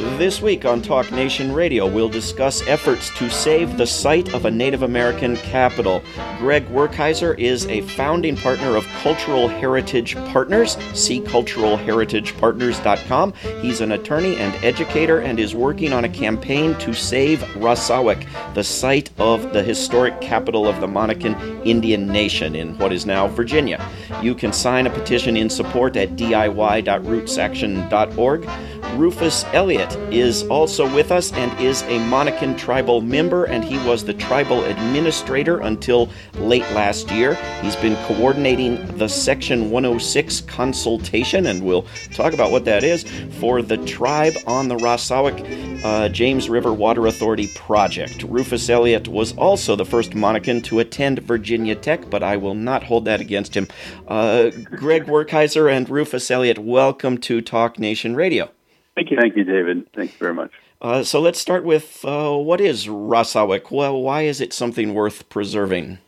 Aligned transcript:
This 0.00 0.40
week 0.40 0.64
on 0.64 0.80
Talk 0.80 1.12
Nation 1.12 1.52
Radio, 1.52 1.86
we'll 1.86 2.08
discuss 2.08 2.66
efforts 2.66 3.14
to 3.18 3.28
save 3.28 3.76
the 3.76 3.86
site 3.86 4.32
of 4.32 4.46
a 4.46 4.50
Native 4.50 4.82
American 4.82 5.36
capital. 5.36 6.02
Greg 6.38 6.66
Werkheiser 6.68 7.38
is 7.38 7.66
a 7.66 7.82
founding 7.82 8.34
partner 8.34 8.76
of 8.76 8.86
Cultural 9.02 9.46
Heritage 9.46 10.16
Partners. 10.32 10.78
See 10.94 11.20
culturalheritagepartners.com. 11.20 13.34
He's 13.60 13.82
an 13.82 13.92
attorney 13.92 14.36
and 14.36 14.54
educator 14.64 15.20
and 15.20 15.38
is 15.38 15.54
working 15.54 15.92
on 15.92 16.06
a 16.06 16.08
campaign 16.08 16.74
to 16.76 16.94
save 16.94 17.40
Rassawek, 17.56 18.26
the 18.54 18.64
site 18.64 19.10
of 19.18 19.52
the 19.52 19.62
historic 19.62 20.18
capital 20.22 20.66
of 20.66 20.80
the 20.80 20.86
Monacan 20.86 21.66
Indian 21.66 22.06
Nation 22.06 22.54
in 22.54 22.78
what 22.78 22.94
is 22.94 23.04
now 23.04 23.28
Virginia. 23.28 23.86
You 24.22 24.34
can 24.34 24.54
sign 24.54 24.86
a 24.86 24.90
petition 24.90 25.36
in 25.36 25.50
support 25.50 25.98
at 25.98 26.16
diy.rootsaction.org. 26.16 28.48
Rufus 28.96 29.44
Elliott 29.52 29.94
is 30.12 30.42
also 30.44 30.92
with 30.94 31.10
us 31.10 31.32
and 31.32 31.58
is 31.60 31.82
a 31.82 31.98
Monacan 32.10 32.58
tribal 32.58 33.00
member, 33.00 33.44
and 33.44 33.64
he 33.64 33.78
was 33.86 34.04
the 34.04 34.14
tribal 34.14 34.64
administrator 34.64 35.58
until 35.60 36.10
late 36.34 36.68
last 36.72 37.10
year. 37.10 37.34
He's 37.62 37.76
been 37.76 37.96
coordinating 38.06 38.96
the 38.98 39.08
Section 39.08 39.70
106 39.70 40.42
consultation, 40.42 41.46
and 41.46 41.64
we'll 41.64 41.86
talk 42.12 42.32
about 42.32 42.50
what 42.50 42.64
that 42.66 42.84
is, 42.84 43.04
for 43.38 43.62
the 43.62 43.78
tribe 43.78 44.34
on 44.46 44.68
the 44.68 44.76
Rassawek 44.76 45.84
uh, 45.84 46.08
James 46.08 46.50
River 46.50 46.72
Water 46.72 47.06
Authority 47.06 47.48
project. 47.54 48.22
Rufus 48.24 48.68
Elliott 48.68 49.08
was 49.08 49.36
also 49.36 49.76
the 49.76 49.86
first 49.86 50.10
Monacan 50.10 50.62
to 50.64 50.80
attend 50.80 51.20
Virginia 51.20 51.74
Tech, 51.74 52.10
but 52.10 52.22
I 52.22 52.36
will 52.36 52.54
not 52.54 52.84
hold 52.84 53.06
that 53.06 53.20
against 53.20 53.56
him. 53.56 53.66
Uh, 54.06 54.50
Greg 54.64 55.06
Werkheiser 55.06 55.72
and 55.74 55.88
Rufus 55.88 56.30
Elliott, 56.30 56.58
welcome 56.58 57.18
to 57.18 57.40
Talk 57.40 57.78
Nation 57.78 58.14
Radio. 58.14 58.50
Thank 58.94 59.10
you. 59.10 59.16
Thank 59.20 59.36
you, 59.36 59.44
David. 59.44 59.92
Thank 59.94 60.12
you 60.12 60.18
very 60.18 60.34
much. 60.34 60.50
Uh, 60.82 61.02
so 61.02 61.20
let's 61.20 61.38
start 61.38 61.64
with 61.64 62.04
uh, 62.04 62.34
what 62.34 62.60
is 62.60 62.86
Rassawek? 62.86 63.70
Well, 63.70 64.00
why 64.00 64.22
is 64.22 64.40
it 64.40 64.52
something 64.52 64.94
worth 64.94 65.28
preserving? 65.28 65.98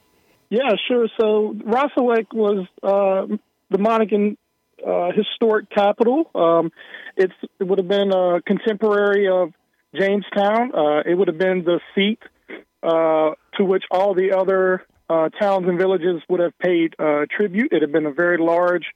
Yeah, 0.48 0.70
sure. 0.88 1.08
So 1.20 1.54
Rassawek 1.58 2.32
was 2.32 2.66
uh, 2.82 3.36
the 3.70 3.78
Monacan 3.78 4.36
uh, 4.86 5.12
historic 5.12 5.68
capital. 5.70 6.30
Um, 6.34 6.72
it 7.16 7.30
would 7.60 7.78
have 7.78 7.88
been 7.88 8.12
a 8.12 8.40
contemporary 8.42 9.28
of 9.28 9.52
Jamestown. 9.94 10.74
Uh, 10.74 11.02
it 11.04 11.16
would 11.16 11.28
have 11.28 11.38
been 11.38 11.64
the 11.64 11.80
seat 11.94 12.18
uh, 12.82 13.30
to 13.56 13.64
which 13.64 13.84
all 13.90 14.14
the 14.14 14.32
other 14.32 14.84
towns 15.38 15.68
and 15.68 15.78
villages 15.78 16.22
would 16.30 16.40
have 16.40 16.58
paid 16.58 16.94
tribute. 17.30 17.70
It 17.70 17.82
had 17.82 17.92
been 17.92 18.06
a 18.06 18.12
very 18.12 18.38
large 18.38 18.86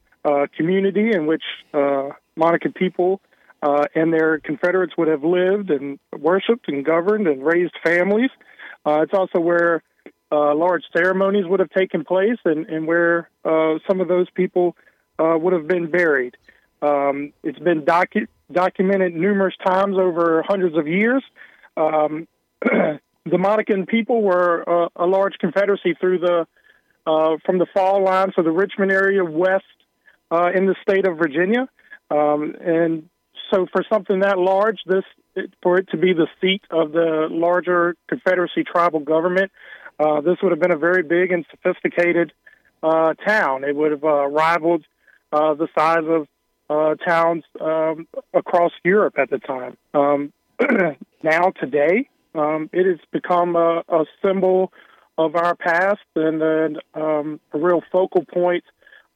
community 0.56 1.10
in 1.12 1.26
which 1.26 1.42
Monacan 1.74 2.74
people 2.74 3.20
uh, 3.62 3.84
and 3.94 4.12
their 4.12 4.38
Confederates 4.38 4.96
would 4.96 5.08
have 5.08 5.24
lived 5.24 5.70
and 5.70 5.98
worshipped 6.16 6.68
and 6.68 6.84
governed 6.84 7.26
and 7.26 7.44
raised 7.44 7.74
families. 7.82 8.30
Uh, 8.84 9.00
it's 9.02 9.14
also 9.14 9.40
where 9.40 9.82
uh, 10.30 10.54
large 10.54 10.84
ceremonies 10.96 11.44
would 11.46 11.60
have 11.60 11.70
taken 11.70 12.04
place 12.04 12.38
and, 12.44 12.66
and 12.66 12.86
where 12.86 13.28
uh, 13.44 13.74
some 13.88 14.00
of 14.00 14.08
those 14.08 14.28
people 14.34 14.76
uh, 15.18 15.36
would 15.38 15.52
have 15.52 15.66
been 15.66 15.90
buried. 15.90 16.36
Um, 16.82 17.32
it's 17.42 17.58
been 17.58 17.82
docu- 17.82 18.28
documented 18.52 19.14
numerous 19.14 19.54
times 19.64 19.96
over 19.98 20.44
hundreds 20.46 20.76
of 20.76 20.86
years. 20.86 21.22
Um, 21.76 22.28
the 22.60 22.98
Monacan 23.26 23.88
people 23.88 24.22
were 24.22 24.84
uh, 24.84 24.88
a 24.96 25.06
large 25.06 25.34
confederacy 25.38 25.94
through 26.00 26.18
the 26.18 26.46
from 27.44 27.58
the 27.58 27.66
fall 27.72 28.02
line, 28.02 28.32
of 28.36 28.44
the 28.44 28.50
Richmond 28.50 28.90
area 28.90 29.24
west 29.24 29.64
in 30.32 30.66
the 30.66 30.74
state 30.82 31.06
of 31.06 31.16
Virginia, 31.16 31.68
um, 32.10 32.56
and 32.60 33.08
so 33.52 33.66
for 33.72 33.82
something 33.90 34.20
that 34.20 34.38
large, 34.38 34.78
this 34.86 35.04
for 35.62 35.78
it 35.78 35.88
to 35.90 35.96
be 35.96 36.12
the 36.12 36.26
seat 36.40 36.62
of 36.70 36.92
the 36.92 37.28
larger 37.30 37.94
Confederacy 38.08 38.64
tribal 38.64 39.00
government, 39.00 39.52
uh, 39.98 40.20
this 40.20 40.36
would 40.42 40.52
have 40.52 40.60
been 40.60 40.72
a 40.72 40.78
very 40.78 41.02
big 41.02 41.32
and 41.32 41.44
sophisticated 41.50 42.32
uh, 42.82 43.14
town. 43.26 43.64
It 43.64 43.74
would 43.74 43.92
have 43.92 44.04
uh, 44.04 44.26
rivaled 44.26 44.84
uh, 45.32 45.54
the 45.54 45.68
size 45.76 46.04
of 46.06 46.26
uh, 46.68 46.94
towns 46.96 47.44
um, 47.60 48.06
across 48.34 48.72
Europe 48.84 49.14
at 49.18 49.30
the 49.30 49.38
time. 49.38 49.76
Um, 49.94 50.32
now, 51.22 51.50
today, 51.60 52.08
um, 52.34 52.68
it 52.72 52.86
has 52.86 52.98
become 53.12 53.56
a, 53.56 53.82
a, 53.88 54.04
symbol 54.24 54.72
of 55.16 55.36
our 55.36 55.54
past 55.54 56.00
and, 56.14 56.42
and 56.42 56.82
um, 56.94 57.40
a 57.52 57.58
real 57.58 57.82
focal 57.90 58.24
point 58.24 58.64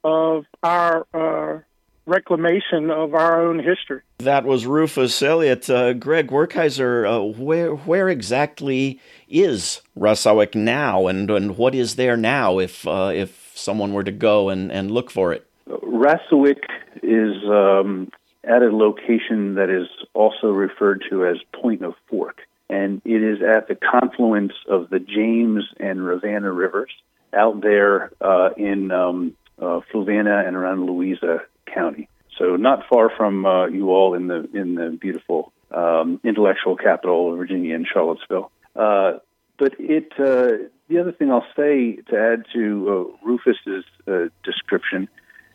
of 0.03 0.45
our 0.63 1.05
uh, 1.13 1.59
reclamation 2.05 2.89
of 2.89 3.13
our 3.13 3.41
own 3.41 3.59
history. 3.59 4.01
That 4.19 4.45
was 4.45 4.65
Rufus 4.65 5.21
Elliott. 5.21 5.69
Uh, 5.69 5.93
Greg 5.93 6.27
Werkheiser, 6.27 7.05
uh, 7.05 7.23
where 7.41 7.75
where 7.75 8.09
exactly 8.09 8.99
is 9.29 9.81
Rassawek 9.97 10.55
now, 10.55 11.07
and, 11.07 11.29
and 11.29 11.57
what 11.57 11.75
is 11.75 11.95
there 11.95 12.17
now 12.17 12.59
if 12.59 12.87
uh, 12.87 13.11
if 13.13 13.51
someone 13.55 13.93
were 13.93 14.03
to 14.03 14.11
go 14.11 14.49
and, 14.49 14.71
and 14.71 14.91
look 14.91 15.11
for 15.11 15.33
it? 15.33 15.47
Rassawek 15.67 16.63
is 17.03 17.43
um, 17.45 18.11
at 18.43 18.61
a 18.61 18.75
location 18.75 19.55
that 19.55 19.69
is 19.69 19.87
also 20.13 20.47
referred 20.47 21.03
to 21.09 21.25
as 21.25 21.37
Point 21.53 21.83
of 21.83 21.93
Fork, 22.07 22.41
and 22.69 23.01
it 23.05 23.23
is 23.23 23.41
at 23.41 23.67
the 23.67 23.75
confluence 23.75 24.53
of 24.67 24.89
the 24.89 24.99
James 24.99 25.65
and 25.79 26.03
Rivanna 26.03 26.51
rivers 26.51 26.91
out 27.33 27.61
there 27.61 28.11
uh, 28.19 28.49
in 28.57 28.91
um, 28.91 29.35
uh, 29.59 29.79
Fluvanna 29.91 30.45
and 30.45 30.55
around 30.55 30.85
Louisa 30.85 31.41
County. 31.73 32.07
So 32.37 32.55
not 32.55 32.87
far 32.89 33.09
from 33.15 33.45
uh, 33.45 33.67
you 33.67 33.89
all 33.89 34.13
in 34.13 34.27
the 34.27 34.49
in 34.53 34.75
the 34.75 34.97
beautiful 34.99 35.51
um, 35.71 36.19
intellectual 36.23 36.75
capital 36.75 37.31
of 37.31 37.37
Virginia 37.37 37.75
in 37.75 37.85
Charlottesville. 37.85 38.51
Uh, 38.75 39.13
but 39.57 39.75
it 39.79 40.11
uh, 40.17 40.67
the 40.87 40.99
other 40.99 41.11
thing 41.11 41.31
I'll 41.31 41.45
say 41.55 41.97
to 42.09 42.17
add 42.17 42.45
to 42.53 43.13
uh, 43.23 43.25
Rufus's 43.25 43.85
uh, 44.07 44.29
description 44.43 45.07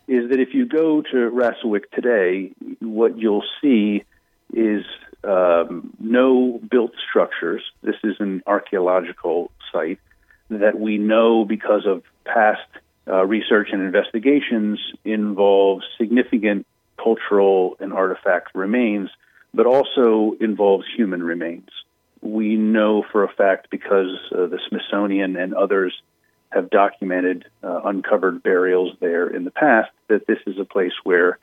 is 0.06 0.30
that 0.30 0.38
if 0.38 0.54
you 0.54 0.66
go 0.66 1.02
to 1.02 1.30
Rassawek 1.30 1.90
today, 1.92 2.52
what 2.80 3.18
you'll 3.18 3.44
see 3.60 4.04
is 4.52 4.84
um, 5.24 5.92
no 5.98 6.60
built 6.70 6.92
structures. 7.08 7.62
This 7.82 7.96
is 8.04 8.14
an 8.20 8.42
archaeological 8.46 9.50
site 9.72 9.98
that 10.50 10.78
we 10.78 10.98
know 10.98 11.44
because 11.44 11.86
of 11.86 12.04
past 12.24 12.68
uh, 13.08 13.24
research 13.24 13.68
and 13.72 13.82
investigations 13.82 14.80
involve 15.04 15.82
significant 15.98 16.66
cultural 17.02 17.76
and 17.78 17.92
artifact 17.92 18.54
remains, 18.54 19.10
but 19.54 19.66
also 19.66 20.36
involves 20.40 20.84
human 20.96 21.22
remains. 21.22 21.68
We 22.20 22.56
know 22.56 23.04
for 23.12 23.24
a 23.24 23.28
fact 23.28 23.68
because 23.70 24.18
uh, 24.32 24.46
the 24.46 24.58
Smithsonian 24.68 25.36
and 25.36 25.54
others 25.54 25.94
have 26.50 26.70
documented 26.70 27.44
uh, 27.62 27.82
uncovered 27.84 28.42
burials 28.42 28.92
there 29.00 29.28
in 29.28 29.44
the 29.44 29.50
past 29.50 29.90
that 30.08 30.26
this 30.26 30.38
is 30.46 30.58
a 30.58 30.64
place 30.64 30.92
where 31.04 31.38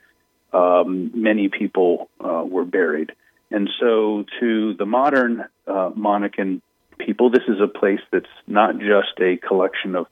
um, 0.52 1.10
many 1.14 1.48
people 1.48 2.08
uh, 2.20 2.44
were 2.46 2.64
buried. 2.64 3.12
And 3.50 3.68
so, 3.80 4.24
to 4.40 4.74
the 4.74 4.86
modern 4.86 5.44
uh, 5.66 5.90
Monacan 5.90 6.60
people, 6.98 7.30
this 7.30 7.42
is 7.48 7.60
a 7.60 7.68
place 7.68 8.00
that's 8.10 8.26
not 8.46 8.78
just 8.78 9.20
a 9.20 9.36
collection 9.36 9.94
of 9.94 10.06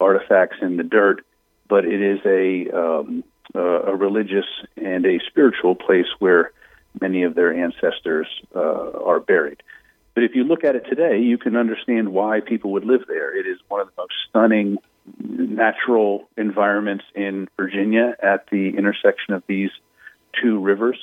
artifacts 0.00 0.56
in 0.62 0.76
the 0.76 0.82
dirt, 0.82 1.24
but 1.68 1.84
it 1.84 2.00
is 2.00 2.20
a 2.24 2.70
um, 2.76 3.24
a 3.54 3.94
religious 3.94 4.46
and 4.76 5.06
a 5.06 5.20
spiritual 5.28 5.74
place 5.74 6.06
where 6.18 6.50
many 7.00 7.22
of 7.22 7.34
their 7.34 7.52
ancestors 7.52 8.26
uh, 8.54 8.90
are 9.04 9.20
buried. 9.20 9.62
But 10.14 10.24
if 10.24 10.34
you 10.34 10.44
look 10.44 10.64
at 10.64 10.76
it 10.76 10.86
today, 10.88 11.18
you 11.20 11.38
can 11.38 11.56
understand 11.56 12.12
why 12.12 12.40
people 12.40 12.72
would 12.72 12.84
live 12.84 13.02
there. 13.08 13.36
It 13.36 13.46
is 13.46 13.58
one 13.68 13.80
of 13.80 13.88
the 13.88 14.02
most 14.02 14.14
stunning 14.28 14.78
natural 15.18 16.28
environments 16.36 17.04
in 17.14 17.48
Virginia 17.56 18.16
at 18.22 18.48
the 18.50 18.70
intersection 18.76 19.34
of 19.34 19.42
these 19.46 19.70
two 20.40 20.60
rivers. 20.60 20.98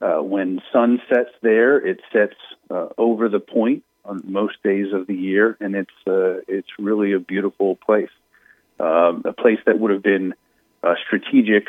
Uh, 0.00 0.22
when 0.22 0.60
sun 0.72 1.00
sets 1.08 1.30
there, 1.42 1.84
it 1.84 2.00
sets 2.12 2.36
uh, 2.70 2.88
over 2.96 3.28
the 3.28 3.40
point 3.40 3.84
on 4.04 4.22
most 4.24 4.62
days 4.62 4.92
of 4.92 5.06
the 5.06 5.14
year, 5.14 5.56
and 5.60 5.74
it's 5.74 5.90
uh, 6.06 6.40
it's 6.46 6.68
really 6.78 7.12
a 7.12 7.18
beautiful 7.18 7.76
place 7.76 8.10
um, 9.14 9.22
a 9.24 9.32
place 9.32 9.58
that 9.66 9.78
would 9.78 9.90
have 9.90 10.02
been 10.02 10.34
uh, 10.82 10.94
strategic 11.06 11.66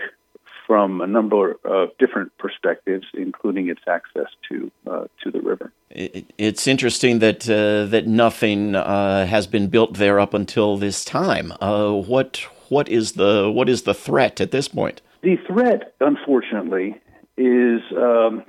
from 0.65 0.99
a 1.01 1.07
number 1.07 1.57
of 1.63 1.89
different 1.99 2.35
perspectives, 2.39 3.05
including 3.13 3.69
its 3.69 3.81
access 3.87 4.27
to 4.49 4.71
uh, 4.87 5.05
to 5.23 5.31
the 5.31 5.39
river. 5.39 5.71
it's 5.89 6.67
interesting 6.67 7.19
that 7.19 7.47
uh, 7.49 7.85
that 7.85 8.07
nothing 8.07 8.75
uh, 8.75 9.25
has 9.25 9.47
been 9.47 9.67
built 9.67 9.95
there 9.95 10.19
up 10.19 10.33
until 10.33 10.77
this 10.77 11.05
time. 11.05 11.53
Uh, 11.61 11.91
what 11.91 12.47
what 12.69 12.89
is 12.89 13.13
the 13.13 13.51
what 13.51 13.69
is 13.69 13.83
the 13.83 13.93
threat 13.93 14.41
at 14.41 14.51
this 14.51 14.67
point? 14.67 15.01
The 15.21 15.37
threat, 15.47 15.93
unfortunately, 16.01 16.99
is 17.37 17.81
um, 17.95 18.43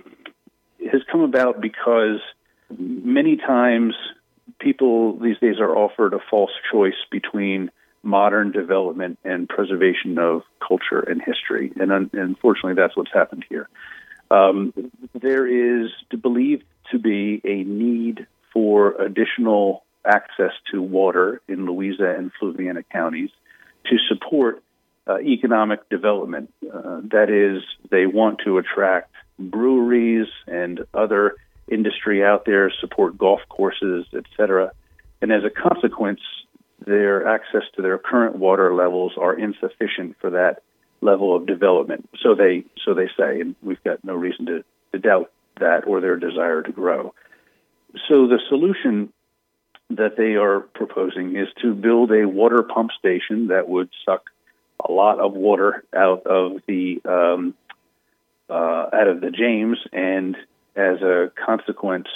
has 0.90 1.02
come 1.10 1.20
about 1.20 1.60
because 1.60 2.20
many 2.78 3.36
times 3.36 3.94
people 4.58 5.18
these 5.18 5.38
days 5.38 5.56
are 5.60 5.76
offered 5.76 6.14
a 6.14 6.18
false 6.30 6.52
choice 6.72 7.04
between 7.10 7.70
modern 8.06 8.52
development 8.52 9.18
and 9.24 9.48
preservation 9.48 10.18
of 10.18 10.42
culture 10.66 11.00
and 11.00 11.20
history. 11.20 11.72
And 11.78 11.92
un- 11.92 12.10
unfortunately, 12.12 12.74
that's 12.74 12.96
what's 12.96 13.12
happened 13.12 13.44
here. 13.48 13.68
Um, 14.30 14.72
there 15.14 15.46
is 15.46 15.90
believed 16.20 16.64
to 16.92 16.98
be 16.98 17.40
a 17.44 17.64
need 17.64 18.26
for 18.52 18.92
additional 19.00 19.84
access 20.04 20.52
to 20.70 20.80
water 20.80 21.40
in 21.48 21.66
Louisa 21.66 22.14
and 22.16 22.30
Fluvanna 22.40 22.84
counties 22.90 23.30
to 23.86 23.96
support 24.08 24.62
uh, 25.08 25.18
economic 25.20 25.88
development. 25.88 26.52
Uh, 26.62 27.00
that 27.10 27.30
is, 27.30 27.62
they 27.90 28.06
want 28.06 28.40
to 28.44 28.58
attract 28.58 29.12
breweries 29.38 30.26
and 30.46 30.80
other 30.94 31.36
industry 31.70 32.24
out 32.24 32.44
there, 32.44 32.72
support 32.80 33.18
golf 33.18 33.40
courses, 33.48 34.06
etc. 34.14 34.72
And 35.20 35.32
as 35.32 35.42
a 35.44 35.50
consequence, 35.50 36.20
their 36.86 37.26
access 37.26 37.62
to 37.74 37.82
their 37.82 37.98
current 37.98 38.36
water 38.36 38.74
levels 38.74 39.12
are 39.20 39.38
insufficient 39.38 40.16
for 40.20 40.30
that 40.30 40.62
level 41.00 41.36
of 41.36 41.46
development. 41.46 42.08
So 42.22 42.34
they 42.34 42.64
so 42.84 42.94
they 42.94 43.08
say, 43.18 43.40
and 43.40 43.54
we've 43.62 43.82
got 43.84 44.02
no 44.04 44.14
reason 44.14 44.46
to, 44.46 44.64
to 44.92 44.98
doubt 44.98 45.30
that 45.60 45.86
or 45.86 46.00
their 46.00 46.16
desire 46.16 46.62
to 46.62 46.72
grow. 46.72 47.12
So 48.08 48.26
the 48.28 48.40
solution 48.48 49.12
that 49.90 50.16
they 50.16 50.34
are 50.34 50.60
proposing 50.60 51.36
is 51.36 51.48
to 51.62 51.74
build 51.74 52.12
a 52.12 52.26
water 52.26 52.62
pump 52.62 52.90
station 52.98 53.48
that 53.48 53.68
would 53.68 53.88
suck 54.04 54.30
a 54.84 54.90
lot 54.90 55.20
of 55.20 55.32
water 55.32 55.84
out 55.94 56.26
of 56.26 56.60
the 56.66 57.00
um, 57.04 57.54
uh, 58.48 58.86
out 58.92 59.08
of 59.08 59.20
the 59.20 59.30
James, 59.30 59.78
and 59.92 60.36
as 60.76 61.02
a 61.02 61.32
consequence, 61.44 62.08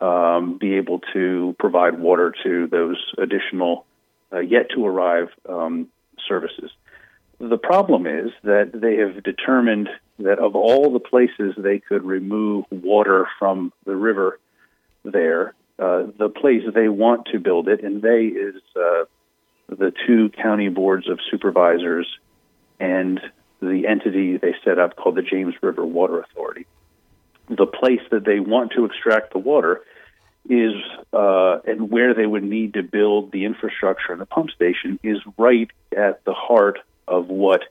um, 0.00 0.56
be 0.58 0.76
able 0.76 1.00
to 1.12 1.54
provide 1.58 1.98
water 1.98 2.34
to 2.42 2.66
those 2.68 2.96
additional 3.18 3.84
uh, 4.32 4.40
yet 4.40 4.70
to 4.74 4.86
arrive 4.86 5.28
um, 5.48 5.88
services. 6.28 6.70
The 7.38 7.58
problem 7.58 8.06
is 8.06 8.30
that 8.42 8.70
they 8.74 8.96
have 8.96 9.22
determined 9.22 9.88
that 10.18 10.38
of 10.40 10.56
all 10.56 10.92
the 10.92 11.00
places 11.00 11.54
they 11.56 11.78
could 11.78 12.04
remove 12.04 12.64
water 12.70 13.28
from 13.38 13.72
the 13.86 13.94
river 13.94 14.40
there, 15.04 15.54
uh, 15.78 16.06
the 16.18 16.28
place 16.28 16.62
they 16.74 16.88
want 16.88 17.28
to 17.32 17.38
build 17.38 17.68
it, 17.68 17.84
and 17.84 18.02
they 18.02 18.24
is 18.24 18.56
uh, 18.74 19.04
the 19.68 19.92
two 20.06 20.30
county 20.30 20.68
boards 20.68 21.08
of 21.08 21.20
supervisors 21.30 22.08
and 22.80 23.20
the 23.60 23.86
entity 23.86 24.36
they 24.36 24.54
set 24.64 24.78
up 24.78 24.96
called 24.96 25.16
the 25.16 25.22
James 25.22 25.54
River 25.62 25.84
Water 25.84 26.20
Authority. 26.20 26.66
The 27.48 27.66
place 27.66 28.00
that 28.10 28.24
they 28.24 28.40
want 28.40 28.72
to 28.72 28.84
extract 28.84 29.32
the 29.32 29.38
water 29.38 29.82
is, 30.48 30.74
uh, 31.12 31.58
and 31.66 31.90
where 31.90 32.14
they 32.14 32.26
would 32.26 32.42
need 32.42 32.74
to 32.74 32.82
build 32.82 33.32
the 33.32 33.44
infrastructure 33.44 34.12
and 34.12 34.20
the 34.20 34.26
pump 34.26 34.50
station 34.50 34.98
is 35.02 35.18
right 35.36 35.70
at 35.96 36.24
the 36.24 36.32
heart 36.32 36.78
of 37.06 37.28
what 37.28 37.62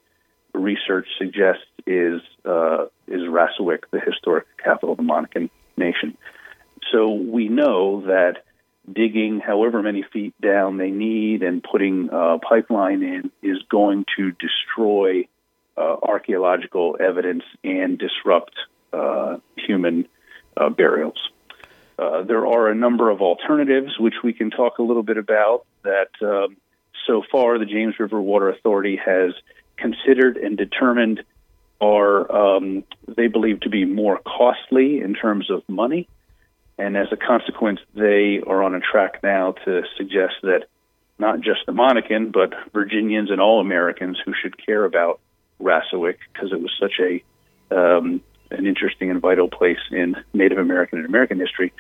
research 0.54 1.08
suggests 1.18 1.66
is 1.86 2.22
uh, 2.46 2.86
is 3.08 3.22
Rassawek, 3.22 3.84
the 3.92 4.00
historic 4.00 4.46
capital 4.58 4.92
of 4.92 4.98
the 4.98 5.04
Monacan 5.04 5.50
nation. 5.78 6.18
So 6.92 7.12
we 7.12 7.48
know 7.48 8.02
that 8.02 8.44
digging 8.92 9.40
however 9.40 9.82
many 9.82 10.04
feet 10.14 10.34
down 10.42 10.78
they 10.78 10.92
need 10.92 11.44
and 11.44 11.64
putting 11.64 12.10
a 12.12 12.40
pipeline 12.40 13.04
in 13.04 13.32
is 13.42 13.58
going 13.70 14.06
to 14.18 14.32
destroy 14.32 15.28
uh, 15.78 15.96
archaeological 16.02 16.98
evidence 17.00 17.44
and 17.64 18.00
disrupt 18.00 18.54
uh, 18.94 19.38
human 19.56 20.08
uh, 20.56 20.70
burials. 20.70 21.18
Uh, 22.00 22.22
there 22.24 22.46
are 22.46 22.70
a 22.70 22.76
number 22.76 23.10
of 23.10 23.22
alternatives 23.22 23.98
which 24.00 24.16
we 24.24 24.32
can 24.32 24.52
talk 24.52 24.78
a 24.78 24.84
little 24.84 25.04
bit 25.04 25.18
about 25.18 25.66
that 25.84 26.10
um, 26.22 26.58
so 27.08 27.24
far 27.32 27.58
the 27.58 27.66
James 27.66 27.96
River 28.00 28.22
Water 28.22 28.50
Authority 28.50 29.00
has 29.04 29.34
considered 29.78 30.38
and 30.38 30.58
determined 30.58 31.24
are 31.80 32.32
um, 32.32 32.84
they 33.08 33.28
believe 33.28 33.62
to 33.62 33.70
be 33.70 33.86
more 33.86 34.20
costly 34.26 35.00
in 35.00 35.14
terms 35.14 35.50
of 35.50 35.64
money. 35.68 36.08
And 36.80 36.96
as 36.96 37.08
a 37.12 37.18
consequence, 37.18 37.80
they 37.96 38.42
are 38.46 38.62
on 38.64 38.76
a 38.76 38.80
track 38.80 39.22
now 39.24 39.54
to 39.66 39.84
suggest 39.96 40.36
that 40.44 40.66
not 41.20 41.42
just 41.42 41.66
the 41.66 41.72
Monacan, 41.72 42.32
but 42.32 42.54
Virginians 42.74 43.32
and 43.32 43.42
all 43.42 43.60
Americans 43.60 44.18
who 44.24 44.34
should 44.40 44.64
care 44.64 44.86
about 44.86 45.20
Rassawek 45.60 46.18
because 46.34 46.52
it 46.52 46.62
was 46.62 46.72
such 46.80 47.00
a 47.00 47.24
um, 47.76 48.22
an 48.50 48.66
interesting 48.66 49.12
and 49.12 49.20
vital 49.20 49.50
place 49.50 49.80
in 49.92 50.16
Native 50.34 50.58
American 50.58 51.00
and 51.00 51.08
American 51.08 51.40
history 51.40 51.74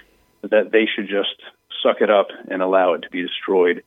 that 0.51 0.71
they 0.71 0.85
should 0.85 1.07
just 1.07 1.35
suck 1.81 2.01
it 2.01 2.09
up 2.09 2.27
and 2.49 2.61
allow 2.61 2.93
it 2.93 3.01
to 3.01 3.09
be 3.09 3.21
destroyed 3.21 3.83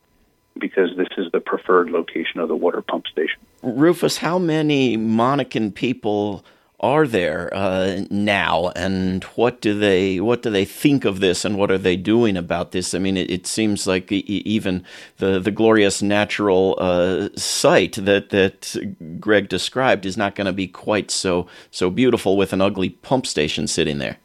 because 0.59 0.89
this 0.97 1.07
is 1.17 1.31
the 1.31 1.39
preferred 1.39 1.89
location 1.89 2.39
of 2.39 2.47
the 2.47 2.55
water 2.55 2.81
pump 2.81 3.07
station. 3.07 3.39
Rufus, 3.61 4.17
how 4.17 4.37
many 4.37 4.97
Monacan 4.97 5.73
people 5.73 6.43
are 6.81 7.05
there 7.05 7.53
uh, 7.53 8.01
now, 8.09 8.71
and 8.75 9.23
what 9.35 9.61
do 9.61 9.77
they 9.77 10.19
what 10.19 10.41
do 10.41 10.49
they 10.49 10.65
think 10.65 11.05
of 11.05 11.19
this, 11.19 11.45
and 11.45 11.55
what 11.55 11.69
are 11.69 11.77
they 11.77 11.95
doing 11.95 12.35
about 12.35 12.71
this? 12.71 12.95
I 12.95 12.99
mean, 12.99 13.17
it, 13.17 13.29
it 13.29 13.45
seems 13.45 13.85
like 13.85 14.11
even 14.11 14.83
the 15.17 15.39
the 15.39 15.51
glorious 15.51 16.01
natural 16.01 16.75
uh, 16.79 17.29
site 17.35 17.93
that 17.93 18.29
that 18.29 18.75
Greg 19.19 19.47
described 19.47 20.07
is 20.07 20.17
not 20.17 20.33
going 20.33 20.47
to 20.47 20.53
be 20.53 20.67
quite 20.67 21.11
so 21.11 21.45
so 21.69 21.91
beautiful 21.91 22.35
with 22.35 22.51
an 22.51 22.61
ugly 22.61 22.89
pump 22.89 23.27
station 23.27 23.67
sitting 23.67 23.99
there. 23.99 24.17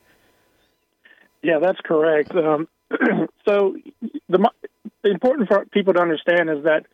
Yeah, 1.46 1.60
that's 1.60 1.78
correct. 1.84 2.32
Um, 2.34 2.66
so 3.48 3.76
the, 4.28 4.50
the 5.02 5.10
important 5.10 5.48
for 5.48 5.64
people 5.66 5.94
to 5.94 6.00
understand 6.00 6.50
is 6.50 6.64
that 6.64 6.86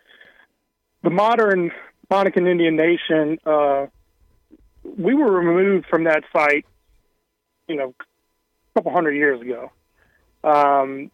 the 1.03 1.11
modern 1.11 1.71
Monacan 2.11 2.47
Indian 2.47 2.77
Nation. 2.77 3.39
Uh, 3.47 3.87
we 4.85 5.15
were 5.15 5.31
removed 5.31 5.87
from 5.89 6.05
that 6.05 6.25
site, 6.33 6.67
you 7.69 7.77
know, 7.77 7.95
a 7.99 8.79
couple 8.79 8.93
hundred 8.93 9.13
years 9.13 9.41
ago. 9.41 9.71
Um, 10.45 11.11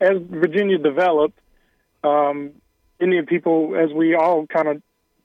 as 0.00 0.18
Virginia 0.28 0.76
developed, 0.76 1.38
um, 2.04 2.52
Indian 3.00 3.24
people, 3.24 3.74
as 3.76 3.90
we 3.94 4.14
all 4.14 4.46
kind 4.46 4.68
of 4.68 4.82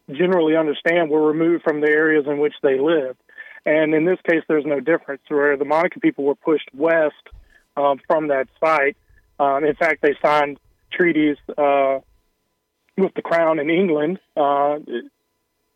generally 0.09 0.55
understand, 0.55 1.09
were 1.09 1.27
removed 1.27 1.63
from 1.63 1.81
the 1.81 1.89
areas 1.89 2.25
in 2.27 2.37
which 2.37 2.53
they 2.61 2.79
lived. 2.79 3.19
And 3.65 3.93
in 3.93 4.05
this 4.05 4.19
case, 4.29 4.43
there's 4.47 4.65
no 4.65 4.79
difference, 4.79 5.21
where 5.29 5.55
the 5.55 5.65
Monacan 5.65 6.01
people 6.01 6.25
were 6.25 6.35
pushed 6.35 6.69
west 6.73 7.15
um, 7.77 7.99
from 8.07 8.27
that 8.27 8.47
site. 8.59 8.97
Um, 9.39 9.63
in 9.63 9.75
fact, 9.75 10.01
they 10.01 10.15
signed 10.23 10.59
treaties 10.91 11.37
uh, 11.57 11.99
with 12.97 13.13
the 13.15 13.21
Crown 13.21 13.59
in 13.59 13.69
England 13.69 14.19
uh, 14.37 14.79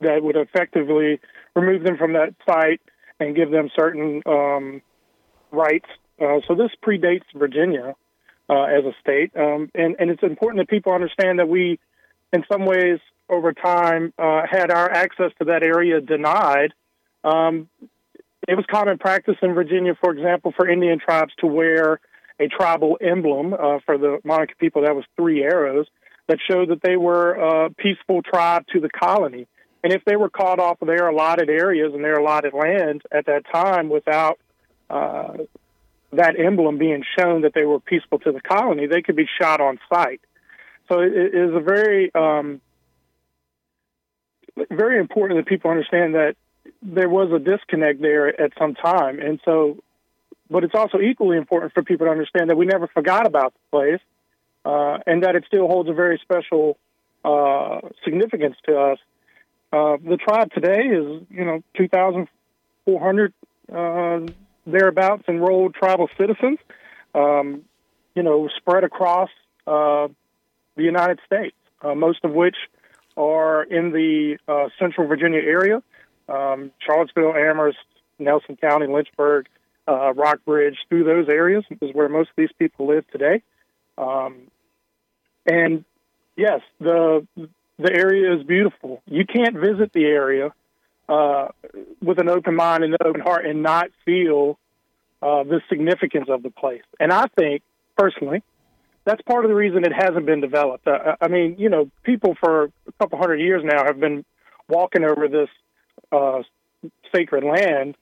that 0.01 0.21
would 0.21 0.35
effectively 0.35 1.19
remove 1.55 1.83
them 1.83 1.97
from 1.97 2.13
that 2.13 2.35
site 2.47 2.81
and 3.19 3.35
give 3.35 3.51
them 3.51 3.69
certain 3.75 4.21
um, 4.25 4.81
rights. 5.51 5.89
Uh, 6.21 6.39
so 6.47 6.55
this 6.55 6.71
predates 6.85 7.23
Virginia 7.35 7.95
uh, 8.50 8.63
as 8.63 8.85
a 8.85 8.93
state, 9.01 9.31
um, 9.35 9.69
and 9.75 9.95
and 10.00 10.09
it's 10.09 10.23
important 10.23 10.59
that 10.62 10.69
people 10.69 10.93
understand 10.93 11.39
that 11.39 11.47
we, 11.47 11.79
in 12.31 12.43
some 12.51 12.65
ways, 12.65 13.00
over 13.29 13.53
time, 13.53 14.13
uh, 14.17 14.41
had 14.50 14.71
our 14.71 14.89
access 14.89 15.31
to 15.39 15.45
that 15.45 15.63
area 15.63 16.00
denied. 16.00 16.73
Um, 17.27 17.69
it 18.48 18.55
was 18.55 18.65
common 18.72 18.98
practice 18.98 19.36
in 19.41 19.53
Virginia, 19.53 19.93
for 20.00 20.12
example, 20.12 20.53
for 20.55 20.69
Indian 20.69 21.00
tribes 21.00 21.34
to 21.39 21.48
wear 21.48 22.00
a 22.39 22.48
tribal 22.48 22.98
emblem 23.01 23.53
uh, 23.53 23.79
for 23.86 23.98
the 23.98 24.19
Monacan 24.24 24.57
people 24.60 24.84
that 24.84 24.96
was 24.96 25.03
three 25.15 25.43
arrows 25.43 25.88
that 26.27 26.38
showed 26.50 26.69
that 26.69 26.81
they 26.81 26.96
were 26.96 27.34
a 27.34 27.69
peaceful 27.72 28.22
tribe 28.22 28.65
to 28.74 28.79
the 28.79 28.89
colony. 28.89 29.48
And 29.84 29.91
if 29.91 30.03
they 30.05 30.15
were 30.15 30.29
caught 30.29 30.60
off 30.60 30.81
of 30.81 30.88
their 30.88 31.07
allotted 31.07 31.50
areas 31.50 31.93
and 31.93 32.03
their 32.03 32.15
allotted 32.15 32.53
land 32.53 33.01
at 33.12 33.25
that 33.25 33.43
time 33.51 33.89
without 33.89 34.39
uh, 34.89 35.38
that 36.13 36.39
emblem 36.39 36.77
being 36.77 37.03
shown 37.17 37.41
that 37.41 37.53
they 37.53 37.63
were 37.63 37.79
peaceful 37.79 38.19
to 38.19 38.31
the 38.31 38.41
colony, 38.41 38.88
they 38.88 39.01
could 39.01 39.15
be 39.15 39.27
shot 39.39 39.60
on 39.60 39.79
sight. 39.91 40.22
So 40.89 41.00
it 41.01 41.12
is 41.12 41.53
a 41.53 41.60
very, 41.60 42.13
um, 42.15 42.62
very 44.69 45.00
important 45.00 45.39
that 45.39 45.48
people 45.48 45.69
understand 45.72 46.15
that 46.15 46.36
there 46.81 47.10
was 47.10 47.31
a 47.31 47.39
disconnect 47.39 48.01
there 48.01 48.39
at 48.39 48.51
some 48.57 48.75
time. 48.75 49.19
And 49.19 49.39
so, 49.46 49.77
but 50.50 50.63
it's 50.63 50.75
also 50.75 51.00
equally 51.00 51.38
important 51.38 51.74
for 51.74 51.84
people 51.84 52.07
to 52.07 52.12
understand 52.12 52.50
that 52.50 52.57
we 52.57 52.65
never 52.65 52.88
forgot 52.88 53.25
about 53.25 53.53
the 53.53 53.77
place 53.77 54.01
uh, 54.65 55.00
and 55.05 55.24
that 55.24 55.36
it 55.36 55.43
still 55.48 55.67
holds 55.67 55.89
a 55.89 55.93
very 55.93 56.19
special 56.22 56.77
uh, 57.25 57.79
significance 58.03 58.55
to 58.65 58.77
us 58.77 59.00
uh, 59.72 59.98
the 59.98 60.17
tribe 60.17 60.51
today 60.53 60.81
is, 60.81 61.24
you 61.29 61.43
know, 61.43 61.62
2,400 61.75 63.34
uh, 63.74 64.19
thereabouts 64.65 65.24
enrolled 65.27 65.75
tribal 65.75 66.10
citizens, 66.17 66.57
um, 67.13 67.63
you 68.15 68.24
know, 68.24 68.48
spread 68.57 68.86
across 68.86 69.29
uh, 69.65 70.07
the 70.75 70.84
United 70.84 71.19
States, 71.25 71.55
uh, 71.81 71.93
most 71.93 72.24
of 72.24 72.31
which 72.31 72.55
are 73.17 73.63
in 73.63 73.91
the 73.91 74.38
central 74.79 75.07
Virginia 75.07 75.39
area 75.39 75.81
um, 76.29 76.72
Charlottesville, 76.86 77.34
Amherst, 77.36 77.77
Nelson 78.19 78.57
County, 78.57 78.88
Lynchburg, 78.88 79.48
uh, 79.88 80.13
Rockbridge, 80.13 80.77
through 80.89 81.03
those 81.03 81.29
areas 81.29 81.63
is 81.81 81.93
where 81.93 82.10
most 82.10 82.29
of 82.29 82.36
these 82.36 82.51
people 82.60 82.88
live 82.88 83.07
today. 83.12 83.41
Um, 83.98 84.48
and 85.46 85.86
yes, 86.36 86.62
the 86.79 87.25
the 87.79 87.93
area 87.93 88.36
is 88.36 88.43
beautiful. 88.43 89.01
You 89.05 89.25
can't 89.25 89.55
visit 89.55 89.93
the 89.93 90.05
area 90.05 90.51
uh, 91.07 91.50
with 92.01 92.19
an 92.19 92.27
open 92.27 92.55
mind 92.55 92.84
and 92.84 92.93
an 92.93 93.00
open 93.05 93.22
heart 93.22 93.46
and 93.46 93.62
not 93.62 93.89
feel 94.03 94.57
uh, 95.22 95.43
the 95.43 95.62
significance 95.69 96.27
of 96.29 96.43
the 96.43 96.50
place. 96.50 96.84
And 97.00 97.12
I 97.12 97.25
think, 97.38 97.62
personally, 97.96 98.43
that's 99.05 99.22
part 99.22 99.46
of 99.46 99.50
the 99.50 99.55
reason 99.55 99.86
it 99.86 99.93
hasn't 99.93 100.25
been 100.25 100.41
developed. 100.41 100.88
Uh, 100.88 101.15
I 101.22 101.27
mean, 101.27 101.55
you 101.57 101.69
know, 101.69 101.89
people 102.03 102.36
for 102.39 102.65
a 102.65 102.91
couple 103.00 103.19
hundred 103.19 103.38
years 103.38 103.63
now 103.63 103.86
have 103.86 104.00
been 104.00 104.25
walking 104.67 105.03
over 105.03 105.27
this 105.27 105.50
uh, 106.11 106.41
sacred 107.13 107.43
land 107.43 107.95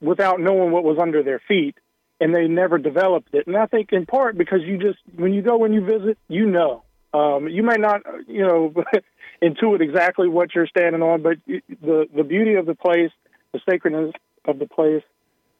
without 0.00 0.40
knowing 0.40 0.70
what 0.70 0.84
was 0.84 0.98
under 1.00 1.22
their 1.22 1.40
feet, 1.46 1.76
and 2.20 2.34
they 2.34 2.46
never 2.46 2.78
developed 2.78 3.34
it. 3.34 3.46
And 3.46 3.56
I 3.56 3.66
think 3.66 3.92
in 3.92 4.06
part 4.06 4.36
because 4.36 4.60
you 4.64 4.78
just 4.78 4.98
when 5.16 5.32
you 5.32 5.42
go 5.42 5.56
when 5.56 5.72
you 5.72 5.84
visit, 5.84 6.18
you 6.28 6.46
know. 6.46 6.82
Um, 7.12 7.48
you 7.48 7.64
may 7.64 7.74
not, 7.74 8.02
you 8.28 8.46
know, 8.46 8.72
intuit 9.42 9.80
exactly 9.80 10.28
what 10.28 10.54
you're 10.54 10.68
standing 10.68 11.02
on, 11.02 11.22
but 11.22 11.38
the 11.46 12.06
the 12.14 12.22
beauty 12.22 12.54
of 12.54 12.66
the 12.66 12.74
place, 12.74 13.10
the 13.52 13.60
sacredness 13.68 14.12
of 14.44 14.60
the 14.60 14.66
place, 14.66 15.02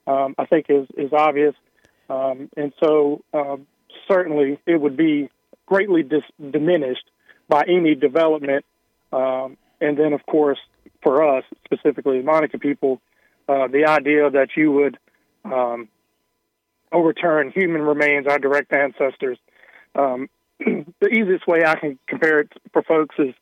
um, 0.06 0.34
I 0.38 0.46
think 0.46 0.66
is 0.68 0.86
is 0.96 1.12
obvious. 1.12 1.54
Um, 2.08 2.50
and 2.56 2.72
so 2.82 3.22
um, 3.32 3.66
certainly 4.08 4.58
it 4.66 4.80
would 4.80 4.96
be 4.96 5.30
greatly 5.66 6.02
dis- 6.02 6.50
diminished 6.50 7.04
by 7.48 7.64
any 7.68 7.94
development. 7.94 8.64
Um, 9.12 9.56
and 9.80 9.96
then, 9.98 10.12
of 10.12 10.26
course, 10.26 10.58
for 11.02 11.36
us 11.36 11.44
specifically, 11.64 12.22
Monacan 12.22 12.60
people, 12.60 13.00
uh, 13.48 13.68
the 13.68 13.86
idea 13.86 14.30
that 14.30 14.48
you 14.56 14.72
would 14.72 14.98
um, 15.44 15.88
overturn 16.92 17.52
human 17.54 17.82
remains, 17.82 18.26
our 18.26 18.38
direct 18.38 18.72
ancestors. 18.72 19.38
Um, 19.94 20.28
the 20.58 21.08
easiest 21.08 21.46
way 21.46 21.60
I 21.66 21.76
can 21.76 21.98
compare 22.06 22.40
it 22.40 22.52
for 22.72 22.82
folks 22.82 23.14
is 23.18 23.34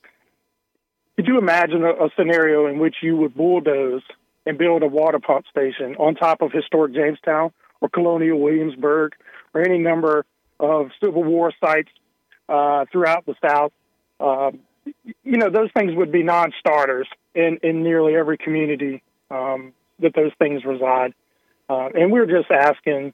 could 1.16 1.26
you 1.26 1.38
imagine 1.38 1.82
a, 1.82 1.90
a, 1.90 2.10
scenario 2.16 2.66
in 2.66 2.78
which 2.78 2.96
you 3.02 3.16
would 3.16 3.34
bulldoze 3.34 4.02
and 4.46 4.56
build 4.56 4.82
a 4.82 4.86
water 4.86 5.18
pump 5.18 5.46
station 5.50 5.96
on 5.96 6.14
top 6.14 6.42
of 6.42 6.52
historic 6.52 6.94
Jamestown 6.94 7.50
or 7.80 7.88
Colonial 7.88 8.38
Williamsburg 8.38 9.14
or 9.52 9.62
any 9.62 9.78
number 9.78 10.24
of 10.60 10.90
Civil 11.02 11.24
War 11.24 11.52
sites 11.60 11.90
uh, 12.48 12.84
throughout 12.92 13.26
the 13.26 13.34
South? 13.44 13.72
Uh, 14.20 14.52
you 15.24 15.36
know, 15.38 15.50
those 15.50 15.70
things 15.76 15.92
would 15.94 16.12
be 16.12 16.22
non-starters 16.22 17.08
in, 17.38 17.58
in 17.62 17.82
nearly 17.82 18.16
every 18.16 18.36
community 18.36 19.02
um, 19.30 19.72
that 20.00 20.14
those 20.14 20.32
things 20.38 20.64
reside. 20.64 21.14
Uh, 21.70 21.88
and 21.94 22.10
we're 22.10 22.26
just 22.26 22.50
asking 22.50 23.12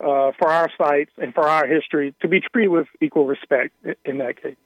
uh, 0.00 0.32
for 0.38 0.48
our 0.48 0.70
sites 0.78 1.10
and 1.18 1.34
for 1.34 1.46
our 1.48 1.66
history 1.66 2.14
to 2.20 2.28
be 2.28 2.40
treated 2.40 2.70
with 2.70 2.86
equal 3.00 3.26
respect 3.26 3.74
in 4.04 4.18
that 4.18 4.40
case. 4.42 4.56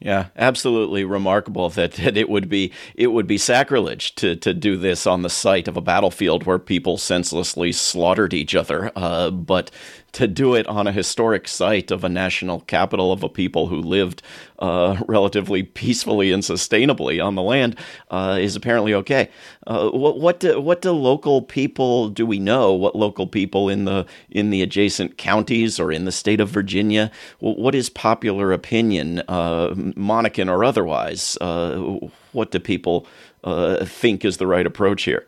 Yeah, 0.00 0.26
absolutely 0.36 1.04
remarkable 1.04 1.70
that, 1.70 1.92
that 1.92 2.16
it 2.16 2.28
would 2.28 2.48
be 2.48 2.72
it 2.94 3.06
would 3.08 3.26
be 3.26 3.38
sacrilege 3.38 4.14
to, 4.16 4.36
to 4.36 4.52
do 4.52 4.76
this 4.76 5.06
on 5.06 5.22
the 5.22 5.30
site 5.30 5.68
of 5.68 5.76
a 5.76 5.80
battlefield 5.80 6.44
where 6.44 6.58
people 6.58 6.98
senselessly 6.98 7.72
slaughtered 7.72 8.34
each 8.34 8.54
other. 8.54 8.90
Uh, 8.96 9.30
but 9.30 9.70
to 10.14 10.26
do 10.26 10.54
it 10.54 10.66
on 10.66 10.86
a 10.86 10.92
historic 10.92 11.46
site 11.46 11.90
of 11.90 12.04
a 12.04 12.08
national 12.08 12.60
capital 12.60 13.12
of 13.12 13.22
a 13.22 13.28
people 13.28 13.66
who 13.66 13.80
lived 13.80 14.22
uh, 14.60 14.96
relatively 15.06 15.62
peacefully 15.62 16.32
and 16.32 16.42
sustainably 16.42 17.24
on 17.24 17.34
the 17.34 17.42
land 17.42 17.76
uh, 18.10 18.38
is 18.40 18.56
apparently 18.56 18.94
okay. 18.94 19.28
Uh, 19.66 19.90
what 19.90 20.18
what 20.18 20.40
do, 20.40 20.60
what 20.60 20.80
do 20.80 20.92
local 20.92 21.42
people 21.42 22.08
do 22.08 22.24
we 22.24 22.38
know? 22.38 22.72
What 22.72 22.96
local 22.96 23.26
people 23.26 23.68
in 23.68 23.84
the 23.84 24.06
in 24.30 24.50
the 24.50 24.62
adjacent 24.62 25.18
counties 25.18 25.78
or 25.78 25.90
in 25.90 26.04
the 26.04 26.12
state 26.12 26.40
of 26.40 26.48
Virginia? 26.48 27.10
What 27.40 27.74
is 27.74 27.90
popular 27.90 28.52
opinion, 28.52 29.22
uh, 29.28 29.70
Monacan 29.74 30.48
or 30.48 30.64
otherwise? 30.64 31.36
Uh, 31.40 31.98
what 32.32 32.52
do 32.52 32.60
people 32.60 33.06
uh, 33.42 33.84
think 33.84 34.24
is 34.24 34.36
the 34.36 34.46
right 34.46 34.66
approach 34.66 35.02
here? 35.02 35.26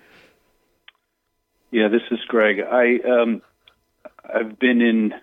Yeah, 1.73 1.89
this 1.89 2.03
is 2.11 2.21
Greg. 2.29 2.61
I 2.61 2.99
um, 3.01 3.43
I've 4.33 4.59
been 4.59 4.81
in 4.81 5.15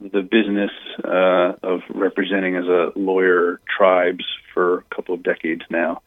the 0.00 0.22
business 0.22 0.70
uh, 1.02 1.52
of 1.62 1.80
representing 1.94 2.56
as 2.56 2.64
a 2.64 2.92
lawyer 2.96 3.60
tribes 3.76 4.24
for 4.52 4.78
a 4.78 4.94
couple 4.94 5.14
of 5.14 5.22
decades 5.22 5.62
now, 5.70 6.02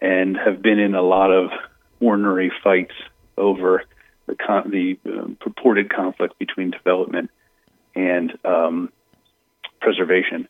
and 0.00 0.36
have 0.36 0.62
been 0.62 0.78
in 0.78 0.94
a 0.94 1.02
lot 1.02 1.30
of 1.32 1.50
ornery 2.00 2.52
fights 2.62 2.94
over 3.36 3.82
the 4.26 4.34
con- 4.34 4.70
the 4.70 4.98
uh, 5.08 5.28
purported 5.40 5.92
conflict 5.92 6.38
between 6.38 6.70
development 6.70 7.30
and 7.94 8.32
um, 8.44 8.92
preservation. 9.80 10.48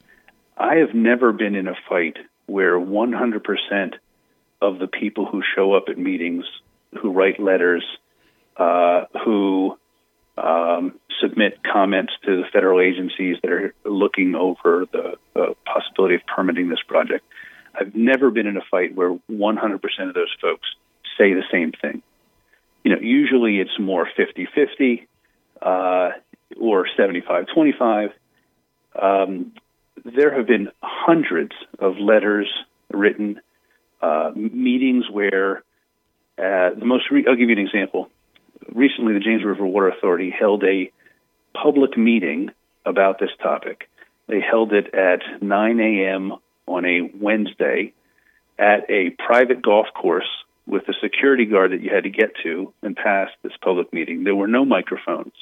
I 0.57 0.77
have 0.77 0.95
never 0.95 1.33
been 1.33 1.55
in 1.55 1.69
a 1.69 1.75
fight 1.89 2.17
where 2.47 2.79
100% 2.79 3.95
of 4.63 4.79
the 4.79 4.87
people 4.87 5.27
who 5.27 5.43
show 5.55 5.75
up 5.75 5.85
at 5.89 5.99
meetings, 5.99 6.45
who 7.01 7.13
write 7.13 7.39
letters, 7.39 7.85
uh, 8.57 9.05
who 9.25 9.77
um, 10.37 10.99
submit 11.21 11.61
comments 11.63 12.13
to 12.25 12.37
the 12.37 12.45
federal 12.53 12.81
agencies 12.81 13.37
that 13.43 13.51
are 13.51 13.75
looking 13.85 14.35
over 14.35 14.87
the 14.93 15.55
possibility 15.65 16.15
of 16.17 16.21
permitting 16.27 16.69
this 16.69 16.83
project. 16.87 17.25
I've 17.79 17.95
never 17.95 18.31
been 18.31 18.47
in 18.47 18.57
a 18.57 18.65
fight 18.71 18.95
where 18.95 19.19
100% 19.31 19.75
of 20.09 20.15
those 20.15 20.35
folks 20.41 20.69
say 21.19 21.33
the 21.33 21.45
same 21.51 21.73
thing. 21.73 22.03
You 22.85 22.95
know, 22.95 23.01
usually 23.01 23.59
it's 23.59 23.79
more 23.79 24.09
50 24.17 24.47
50 24.55 25.09
uh, 25.61 26.11
or 26.61 26.87
75 26.97 27.47
25. 27.53 28.11
Um, 29.01 29.53
there 30.05 30.35
have 30.35 30.47
been 30.47 30.71
hundreds 30.83 31.53
of 31.79 31.99
letters 31.99 32.49
written, 32.93 33.41
uh, 34.01 34.31
meetings 34.35 35.11
where 35.11 35.65
uh, 36.39 36.71
the 36.79 36.85
most, 36.85 37.11
re- 37.11 37.25
I'll 37.27 37.35
give 37.35 37.49
you 37.49 37.57
an 37.57 37.67
example 37.67 38.11
recently 38.73 39.15
the 39.15 39.21
James 39.21 39.45
River 39.45 39.67
Water 39.67 39.89
Authority 39.89 40.31
held 40.31 40.65
a 40.65 40.91
public 41.55 41.97
meeting 41.97 42.51
about 42.85 43.19
this 43.19 43.31
topic. 43.43 43.89
They 44.27 44.41
held 44.41 44.73
it 44.73 44.95
at 44.95 45.43
9 45.43 45.81
a.m. 45.81 46.35
on 46.67 46.85
a 46.85 47.11
Wednesday 47.15 47.93
at 48.59 48.91
a 48.91 49.11
private 49.11 49.63
golf 49.63 49.87
course 49.95 50.29
with 50.67 50.89
a 50.89 50.95
security 51.01 51.45
guard 51.45 51.73
that 51.73 51.81
you 51.81 51.91
had 51.95 52.05
to 52.05 52.11
get 52.11 52.33
to 52.43 52.73
and 52.83 52.97
pass 52.97 53.31
this 53.43 53.53
public 53.63 53.93
meeting. 53.93 54.25
There 54.25 54.35
were 54.35 54.49
no 54.49 54.65
microphones. 54.65 55.33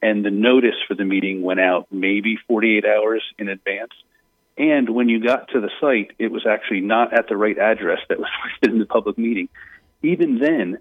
And 0.00 0.24
the 0.24 0.30
notice 0.30 0.76
for 0.86 0.94
the 0.94 1.04
meeting 1.04 1.42
went 1.42 1.58
out 1.58 1.88
maybe 1.90 2.38
48 2.46 2.84
hours 2.84 3.22
in 3.38 3.48
advance. 3.48 3.90
And 4.56 4.90
when 4.90 5.08
you 5.08 5.20
got 5.20 5.48
to 5.48 5.60
the 5.60 5.70
site, 5.80 6.12
it 6.18 6.30
was 6.30 6.46
actually 6.46 6.80
not 6.80 7.12
at 7.12 7.28
the 7.28 7.36
right 7.36 7.58
address 7.58 8.00
that 8.08 8.18
was 8.18 8.28
listed 8.44 8.72
in 8.72 8.78
the 8.78 8.86
public 8.86 9.18
meeting. 9.18 9.48
Even 10.02 10.38
then, 10.38 10.78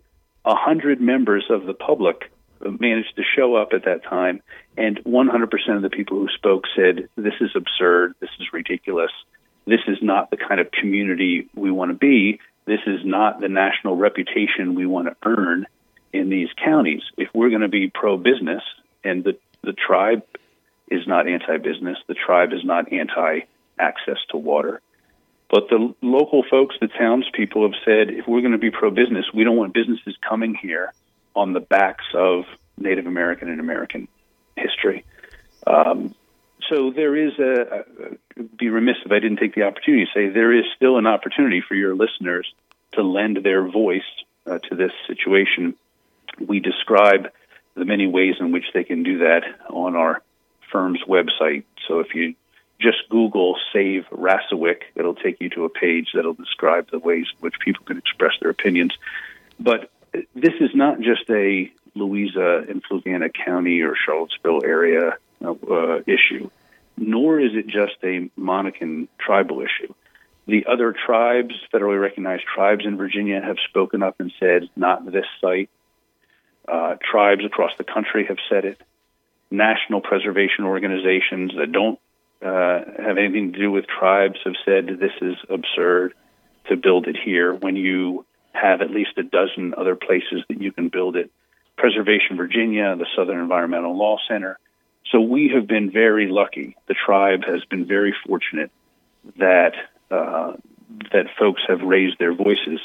a 0.48 0.56
hundred 0.56 1.01
members 1.01 1.46
of 1.50 1.66
the 1.66 1.74
public 1.74 2.32
managed 2.62 3.16
to 3.18 3.24
show 3.36 3.56
up 3.56 3.74
at 3.74 3.84
that 3.84 4.04
time, 4.04 4.42
and 4.77 4.98
100% 5.04 5.75
of 5.75 5.82
the 5.82 5.89
people 5.89 6.18
who 6.18 6.30
spoke 6.30 6.63
said, 6.75 7.10
"This 7.16 7.34
is 7.42 7.51
absurd. 7.54 8.16
This 8.22 8.30
is 8.39 8.54
ridiculous. 8.54 9.12
This 9.66 9.82
is 9.88 10.01
not 10.01 10.32
the 10.32 10.38
kind 10.38 10.62
of 10.62 10.72
community 10.72 11.50
we 11.54 11.70
want 11.70 11.92
to 11.92 11.98
be. 11.98 12.39
This 12.66 12.80
is 12.88 13.04
not 13.04 13.42
the 13.42 13.50
national 13.50 13.98
reputation 13.98 14.74
we 14.74 14.86
want 14.86 15.08
to 15.08 15.16
earn 15.24 15.68
in 16.13 16.30
these 16.30 16.50
counties. 16.54 17.04
If 17.18 17.30
we're 17.34 17.50
going 17.50 17.62
to 17.62 17.68
be 17.68 17.89
pro-business, 17.89 18.63
and 19.04 19.24
the 19.24 19.38
the 19.62 19.74
tribe 19.74 20.24
is 20.89 21.06
not 21.06 21.27
anti-business, 21.27 21.98
the 22.08 22.13
tribe 22.13 22.54
is 22.54 22.63
not 22.63 22.94
anti-access 22.94 24.20
to 24.30 24.38
water." 24.38 24.82
But 25.50 25.70
the 25.70 25.94
local 26.01 26.44
folks, 26.50 26.75
the 26.82 26.88
townspeople 26.88 27.63
have 27.63 27.80
said, 27.86 28.10
if 28.10 28.27
we're 28.27 28.42
going 28.42 28.51
to 28.51 28.58
be 28.58 28.72
pro 28.72 28.92
business, 28.92 29.25
we 29.34 29.44
don't 29.44 29.56
want 29.56 29.74
businesses 29.74 30.16
coming 30.27 30.56
here 30.56 30.92
on 31.36 31.54
the 31.54 31.62
backs 31.62 32.06
of 32.13 32.44
Native 32.77 33.06
American 33.06 33.50
and 33.50 33.60
American 33.60 34.08
history. 34.56 35.06
Um, 35.66 36.13
so 36.70 36.92
there 36.92 37.16
is 37.16 37.34
a, 37.39 37.86
a, 38.38 38.44
be 38.44 38.70
remiss 38.70 38.98
if 39.06 39.12
I 39.12 39.20
didn't 39.20 39.38
take 39.38 39.56
the 39.56 39.63
opportunity 39.63 40.06
to 40.06 40.12
say 40.13 40.30
there 40.30 40.54
is 40.54 40.66
still 40.75 40.98
an 40.98 41.08
opportunity 41.08 41.62
for 41.66 41.75
your 41.75 41.96
listeners 41.96 42.51
to 42.94 43.04
lend 43.04 43.38
their 43.44 43.68
voice 43.70 44.01
uh, 44.46 44.60
to 44.70 44.75
this 44.75 44.92
situation. 45.08 45.75
We 46.46 46.60
describe 46.60 47.32
the 47.75 47.86
many 47.86 48.08
ways 48.08 48.36
in 48.39 48.51
which 48.51 48.66
they 48.74 48.84
can 48.84 49.04
do 49.04 49.20
that 49.20 49.44
on 49.70 49.96
our 49.96 50.22
firm's 50.72 51.01
website. 51.08 51.63
So 51.88 52.00
if 52.00 52.13
you 52.13 52.36
just 52.79 52.98
Google 53.10 53.57
Save 53.74 54.05
Rassawek. 54.12 54.81
It'll 54.96 55.15
take 55.15 55.41
you 55.41 55.50
to 55.51 55.65
a 55.65 55.69
page 55.69 56.10
that'll 56.13 56.34
describe 56.34 56.91
the 56.91 57.00
ways 57.00 57.25
in 57.31 57.39
which 57.39 57.55
people 57.60 57.84
can 57.86 57.98
express 57.98 58.34
their 58.39 58.51
opinions. 58.51 58.93
But 59.60 59.89
this 60.36 60.53
is 60.60 60.69
not 60.74 61.00
just 61.00 61.29
a 61.29 61.72
Louisa 61.96 62.65
and 62.69 62.84
Fluvanna 62.84 63.34
County 63.34 63.81
or 63.81 63.96
Charlottesville 63.96 64.63
area 64.63 65.17
uh, 65.43 66.00
issue, 66.05 66.50
nor 66.96 67.39
is 67.39 67.51
it 67.55 67.67
just 67.67 67.96
a 68.03 68.29
Monacan 68.39 69.07
tribal 69.19 69.62
issue. 69.62 69.93
The 70.46 70.65
other 70.65 70.93
tribes, 70.93 71.55
federally 71.74 72.00
recognized 72.00 72.43
tribes 72.43 72.86
in 72.86 72.96
Virginia, 72.96 73.41
have 73.41 73.57
spoken 73.67 74.01
up 74.01 74.15
and 74.19 74.31
said, 74.39 74.69
not 74.75 75.05
this 75.05 75.25
site. 75.41 75.69
Uh, 76.67 76.96
tribes 77.01 77.43
across 77.46 77.72
the 77.77 77.84
country 77.84 78.25
have 78.27 78.38
said 78.50 78.65
it. 78.65 78.81
National 79.51 80.01
preservation 80.01 80.65
organizations 80.65 81.51
that 81.57 81.72
don't 81.72 82.00
uh, 82.41 82.79
have 82.98 83.17
anything 83.17 83.53
to 83.53 83.60
do 83.60 83.72
with 83.72 83.86
tribes 83.88 84.39
have 84.46 84.53
said 84.65 84.88
this 85.00 85.12
is 85.22 85.36
absurd 85.50 86.13
to 86.70 86.75
build 86.75 87.08
it 87.08 87.17
here 87.24 87.53
when 87.53 87.75
you 87.75 88.25
have 88.53 88.82
at 88.82 88.91
least 88.91 89.12
a 89.17 89.24
dozen 89.24 89.74
other 89.75 89.96
places 89.96 90.44
that 90.50 90.62
you 90.62 90.72
can 90.72 90.89
build 90.89 91.15
it. 91.15 91.32
Preservation 91.77 92.38
Virginia, 92.38 92.96
the 92.96 93.06
Southern 93.15 93.39
Environmental 93.39 93.98
Law 93.98 94.17
Center. 94.27 94.58
So 95.12 95.22
we 95.22 95.51
have 95.56 95.67
been 95.67 95.91
very 95.91 96.27
lucky. 96.27 96.75
The 96.88 96.96
tribe 96.96 97.44
has 97.46 97.63
been 97.65 97.86
very 97.86 98.15
fortunate 98.25 98.72
that 99.38 99.74
uh, 100.10 100.53
that 101.12 101.27
folks 101.38 101.62
have 101.67 101.82
raised 101.82 102.17
their 102.17 102.34
voices, 102.34 102.79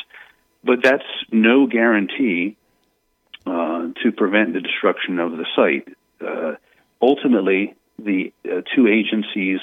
but 0.62 0.82
that's 0.82 1.04
no 1.30 1.66
guarantee 1.66 2.56
uh, 3.46 3.88
to 4.02 4.12
prevent 4.12 4.52
the 4.52 4.60
destruction 4.60 5.18
of 5.18 5.32
the 5.32 5.46
site. 5.56 5.88
Uh, 6.20 6.56
ultimately, 7.00 7.74
the 7.98 8.32
uh, 8.44 8.62
two 8.74 8.86
agencies 8.86 9.60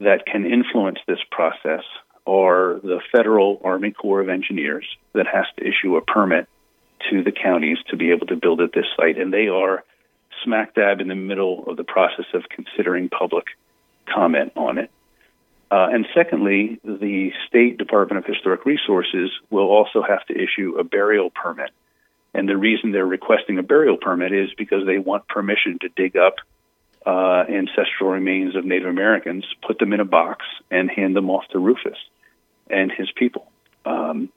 that 0.00 0.26
can 0.26 0.46
influence 0.46 0.98
this 1.06 1.20
process 1.30 1.84
are 2.26 2.80
the 2.82 3.00
Federal 3.10 3.60
Army 3.64 3.90
Corps 3.90 4.20
of 4.20 4.28
Engineers 4.28 4.86
that 5.12 5.26
has 5.26 5.46
to 5.56 5.66
issue 5.66 5.96
a 5.96 6.02
permit 6.02 6.48
to 7.10 7.22
the 7.22 7.32
counties 7.32 7.78
to 7.88 7.96
be 7.96 8.10
able 8.10 8.26
to 8.28 8.36
build 8.36 8.60
at 8.60 8.72
this 8.72 8.86
site, 8.96 9.18
and 9.18 9.32
they 9.32 9.48
are 9.48 9.84
smack 10.44 10.74
dab 10.74 11.00
in 11.00 11.08
the 11.08 11.14
middle 11.14 11.64
of 11.66 11.76
the 11.76 11.84
process 11.84 12.26
of 12.34 12.44
considering 12.48 13.08
public 13.08 13.46
comment 14.12 14.52
on 14.56 14.78
it. 14.78 14.90
Uh, 15.70 15.88
and 15.90 16.06
secondly, 16.14 16.78
the 16.84 17.32
State 17.48 17.78
Department 17.78 18.18
of 18.18 18.26
Historic 18.26 18.66
Resources 18.66 19.30
will 19.50 19.68
also 19.70 20.02
have 20.02 20.24
to 20.26 20.34
issue 20.34 20.76
a 20.78 20.84
burial 20.84 21.30
permit. 21.30 21.70
And 22.34 22.48
the 22.48 22.56
reason 22.56 22.92
they're 22.92 23.06
requesting 23.06 23.58
a 23.58 23.62
burial 23.62 23.96
permit 23.96 24.32
is 24.32 24.50
because 24.56 24.86
they 24.86 24.98
want 24.98 25.26
permission 25.28 25.78
to 25.80 25.88
dig 25.88 26.16
up 26.16 26.36
uh, 27.06 27.44
ancestral 27.48 28.10
remains 28.10 28.56
of 28.56 28.64
Native 28.64 28.88
Americans, 28.88 29.44
put 29.66 29.78
them 29.78 29.92
in 29.92 30.00
a 30.00 30.04
box, 30.04 30.44
and 30.70 30.90
hand 30.90 31.16
them 31.16 31.30
off 31.30 31.44
to 31.52 31.58
Rufus 31.58 31.98
and 32.70 32.90
his 32.92 33.10
people. 33.12 33.50
Um, 33.84 34.30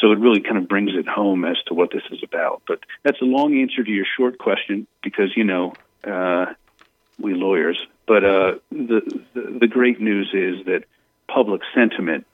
so 0.00 0.12
it 0.12 0.18
really 0.18 0.40
kind 0.40 0.56
of 0.56 0.68
brings 0.68 0.92
it 0.94 1.06
home 1.06 1.44
as 1.44 1.56
to 1.66 1.74
what 1.74 1.90
this 1.90 2.02
is 2.10 2.22
about. 2.22 2.62
But 2.66 2.80
that's 3.02 3.20
a 3.20 3.24
long 3.24 3.58
answer 3.60 3.84
to 3.84 3.90
your 3.90 4.06
short 4.16 4.38
question 4.38 4.86
because, 5.02 5.36
you 5.36 5.44
know, 5.44 5.74
uh, 6.04 6.46
we 7.18 7.34
lawyers. 7.34 7.78
But 8.06 8.24
uh, 8.24 8.54
the, 8.70 9.22
the, 9.34 9.58
the 9.60 9.66
great 9.66 10.00
news 10.00 10.30
is 10.32 10.64
that 10.66 10.84
public 11.28 11.60
sentiment 11.74 12.26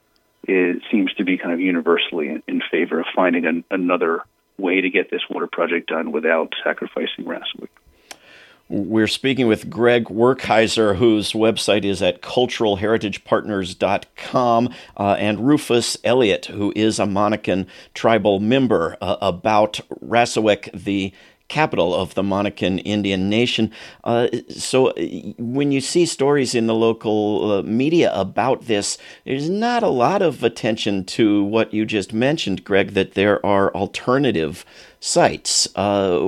is, 0.47 0.81
seems 0.91 1.13
to 1.15 1.25
be 1.25 1.39
kind 1.39 1.53
of 1.53 1.61
universally 1.61 2.29
in, 2.29 2.43
in 2.47 2.63
favor 2.71 3.01
of 3.01 3.07
finding 3.15 3.47
an, 3.47 3.65
another 3.71 4.23
way 4.59 4.81
to 4.81 4.91
get 4.91 5.11
this 5.11 5.23
water 5.29 5.49
project 5.51 5.89
done 5.89 6.13
without 6.13 6.55
sacrificing 6.63 7.25
Rassawek. 7.25 7.69
We're 8.69 9.07
speaking 9.07 9.47
with 9.47 9.71
Greg 9.71 10.07
Werkheiser, 10.07 10.97
whose 10.97 11.35
website 11.35 11.85
is 11.85 12.03
at 12.03 12.21
culturalheritagepartners.com, 12.21 14.75
uh, 14.97 15.17
and 15.21 15.47
Rufus 15.47 15.97
Elliott, 16.03 16.47
who 16.47 16.73
is 16.75 16.99
a 16.99 17.05
Monacan 17.05 17.69
tribal 17.95 18.41
member, 18.41 18.97
uh, 19.01 19.19
about 19.21 19.79
Rassawek, 20.05 20.73
the 20.73 21.13
capital 21.49 21.95
of 21.95 22.15
the 22.15 22.23
Monacan 22.23 22.83
Indian 22.85 23.29
Nation. 23.29 23.71
Uh, 24.03 24.27
so 24.49 24.93
when 25.39 25.71
you 25.71 25.81
see 25.81 26.05
stories 26.05 26.53
in 26.55 26.67
the 26.67 26.75
local 26.75 27.53
uh, 27.53 27.63
media 27.63 28.13
about 28.15 28.67
this, 28.67 28.99
there's 29.25 29.49
not 29.49 29.85
a 29.85 29.89
lot 29.89 30.23
of 30.23 30.43
attention 30.43 31.05
to 31.05 31.45
what 31.45 31.73
you 31.73 31.87
just 31.87 32.13
mentioned, 32.13 32.65
Greg, 32.65 32.95
that 32.95 33.15
there 33.15 33.45
are 33.47 33.73
alternative 33.75 34.65
sites. 35.07 35.69
Uh, 35.77 36.19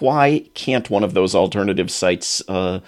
why 0.00 0.44
can't 0.54 0.90
one 0.90 1.04
of 1.04 1.14
those 1.14 1.34
alternative 1.34 1.90
sites 1.90 2.42
uh, 2.48 2.80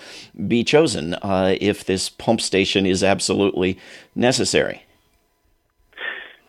be 0.46 0.64
chosen 0.64 1.14
uh, 1.14 1.56
if 1.60 1.84
this 1.84 2.08
pump 2.08 2.40
station 2.40 2.86
is 2.86 3.02
absolutely 3.02 3.78
necessary? 4.14 4.82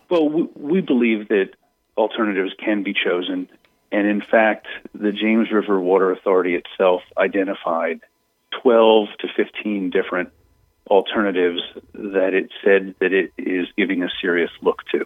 Well, 0.09 0.29
we 0.29 0.81
believe 0.81 1.27
that 1.27 1.49
alternatives 1.97 2.53
can 2.63 2.83
be 2.83 2.93
chosen 2.93 3.49
and 3.91 4.07
in 4.07 4.21
fact, 4.21 4.67
the 4.93 5.11
James 5.11 5.51
River 5.51 5.79
Water 5.79 6.11
Authority 6.11 6.55
itself 6.55 7.01
identified 7.17 8.01
12 8.61 9.07
to 9.19 9.27
15 9.35 9.89
different 9.91 10.29
alternatives 10.89 11.61
that 11.93 12.33
it 12.33 12.51
said 12.63 12.95
that 12.99 13.13
it 13.13 13.31
is 13.37 13.67
giving 13.77 14.03
a 14.03 14.09
serious 14.21 14.51
look 14.61 14.83
to. 14.91 15.05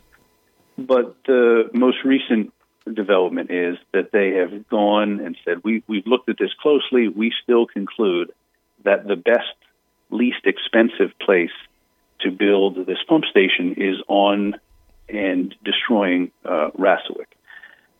But 0.78 1.16
the 1.26 1.70
most 1.74 1.98
recent 2.04 2.54
development 2.92 3.52
is 3.52 3.78
that 3.94 4.12
they 4.12 4.32
have 4.32 4.68
gone 4.70 5.20
and 5.20 5.38
said, 5.46 5.64
we, 5.64 5.84
we've 5.88 6.08
looked 6.08 6.30
at 6.30 6.38
this 6.38 6.54
closely. 6.62 7.08
We 7.08 7.32
still 7.44 7.66
conclude 7.66 8.32
that 8.84 9.08
the 9.08 9.16
best, 9.16 9.54
least 10.10 10.46
expensive 10.46 11.18
place 11.20 11.52
to 12.22 12.32
build 12.32 12.86
this 12.86 12.98
pump 13.08 13.26
station 13.26 13.76
is 13.78 13.98
on 14.08 14.56
and 15.10 15.54
destroying 15.64 16.32
uh. 16.46 16.70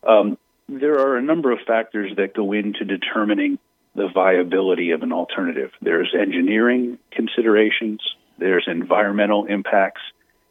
Um, 0.06 0.38
there 0.68 0.98
are 0.98 1.16
a 1.16 1.22
number 1.22 1.52
of 1.52 1.60
factors 1.66 2.12
that 2.16 2.34
go 2.34 2.52
into 2.52 2.84
determining 2.84 3.58
the 3.94 4.08
viability 4.08 4.92
of 4.92 5.02
an 5.02 5.12
alternative. 5.12 5.70
There's 5.82 6.14
engineering 6.18 6.98
considerations, 7.10 8.00
there's 8.38 8.64
environmental 8.66 9.44
impacts, 9.44 10.00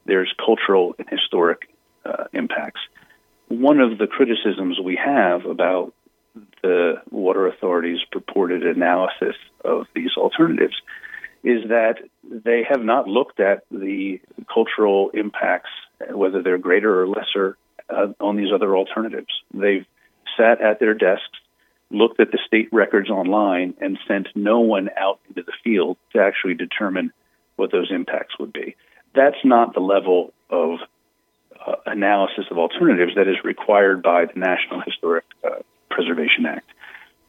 there's 0.05 0.31
cultural 0.43 0.95
and 0.99 1.09
historic 1.09 1.69
uh, 2.05 2.25
impacts. 2.33 2.81
One 3.51 3.81
of 3.81 3.97
the 3.97 4.07
criticisms 4.07 4.79
we 4.81 4.95
have 4.95 5.45
about 5.45 5.93
the 6.63 7.01
Water 7.11 7.47
Authority's 7.47 7.99
purported 8.09 8.65
analysis 8.65 9.35
of 9.65 9.87
these 9.93 10.11
alternatives 10.15 10.75
is 11.43 11.67
that 11.67 11.95
they 12.23 12.63
have 12.69 12.81
not 12.81 13.09
looked 13.09 13.41
at 13.41 13.65
the 13.69 14.21
cultural 14.51 15.09
impacts, 15.13 15.69
whether 16.11 16.41
they're 16.41 16.57
greater 16.57 17.01
or 17.01 17.07
lesser, 17.09 17.57
uh, 17.89 18.13
on 18.21 18.37
these 18.37 18.53
other 18.55 18.73
alternatives. 18.77 19.33
They've 19.53 19.85
sat 20.37 20.61
at 20.61 20.79
their 20.79 20.93
desks, 20.93 21.25
looked 21.89 22.21
at 22.21 22.31
the 22.31 22.39
state 22.47 22.69
records 22.71 23.09
online, 23.09 23.73
and 23.81 23.99
sent 24.07 24.29
no 24.33 24.61
one 24.61 24.89
out 24.97 25.19
into 25.27 25.43
the 25.43 25.51
field 25.61 25.97
to 26.13 26.19
actually 26.19 26.53
determine 26.53 27.11
what 27.57 27.73
those 27.73 27.91
impacts 27.91 28.39
would 28.39 28.53
be. 28.53 28.77
That's 29.13 29.43
not 29.43 29.73
the 29.73 29.81
level 29.81 30.31
of 30.49 30.79
uh, 31.65 31.75
analysis 31.85 32.45
of 32.49 32.57
alternatives 32.57 33.13
that 33.15 33.27
is 33.27 33.35
required 33.43 34.01
by 34.01 34.25
the 34.25 34.39
National 34.39 34.81
Historic 34.81 35.25
uh, 35.43 35.59
Preservation 35.89 36.45
Act. 36.45 36.69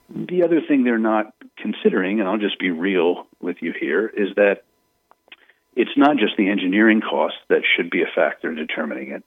The 0.09 0.43
other 0.43 0.61
thing 0.61 0.85
they're 0.85 0.99
not 0.99 1.35
considering, 1.57 2.21
and 2.21 2.29
I'll 2.29 2.39
just 2.39 2.59
be 2.59 2.71
real 2.71 3.27
with 3.41 3.57
you 3.61 3.73
here, 3.79 4.07
is 4.07 4.35
that 4.37 4.65
it's 5.75 5.97
not 5.97 6.19
just 6.19 6.37
the 6.37 6.51
engineering 6.51 7.01
costs 7.01 7.39
that 7.49 7.63
should 7.77 7.91
be 7.91 8.03
a 8.03 8.09
factor 8.15 8.51
in 8.51 8.57
determining 8.57 9.11
it 9.11 9.25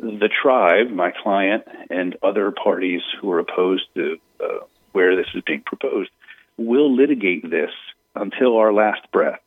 the 0.00 0.28
tribe, 0.42 0.90
my 0.90 1.12
client, 1.22 1.64
and 1.90 2.16
other 2.22 2.50
parties 2.52 3.02
who 3.20 3.30
are 3.32 3.40
opposed 3.40 3.84
to 3.94 4.16
uh, 4.40 4.64
where 4.92 5.16
this 5.16 5.26
is 5.34 5.42
being 5.44 5.62
proposed 5.62 6.10
will 6.56 6.94
litigate 6.94 7.48
this 7.48 7.70
until 8.14 8.56
our 8.56 8.72
last 8.72 9.00
breath. 9.12 9.40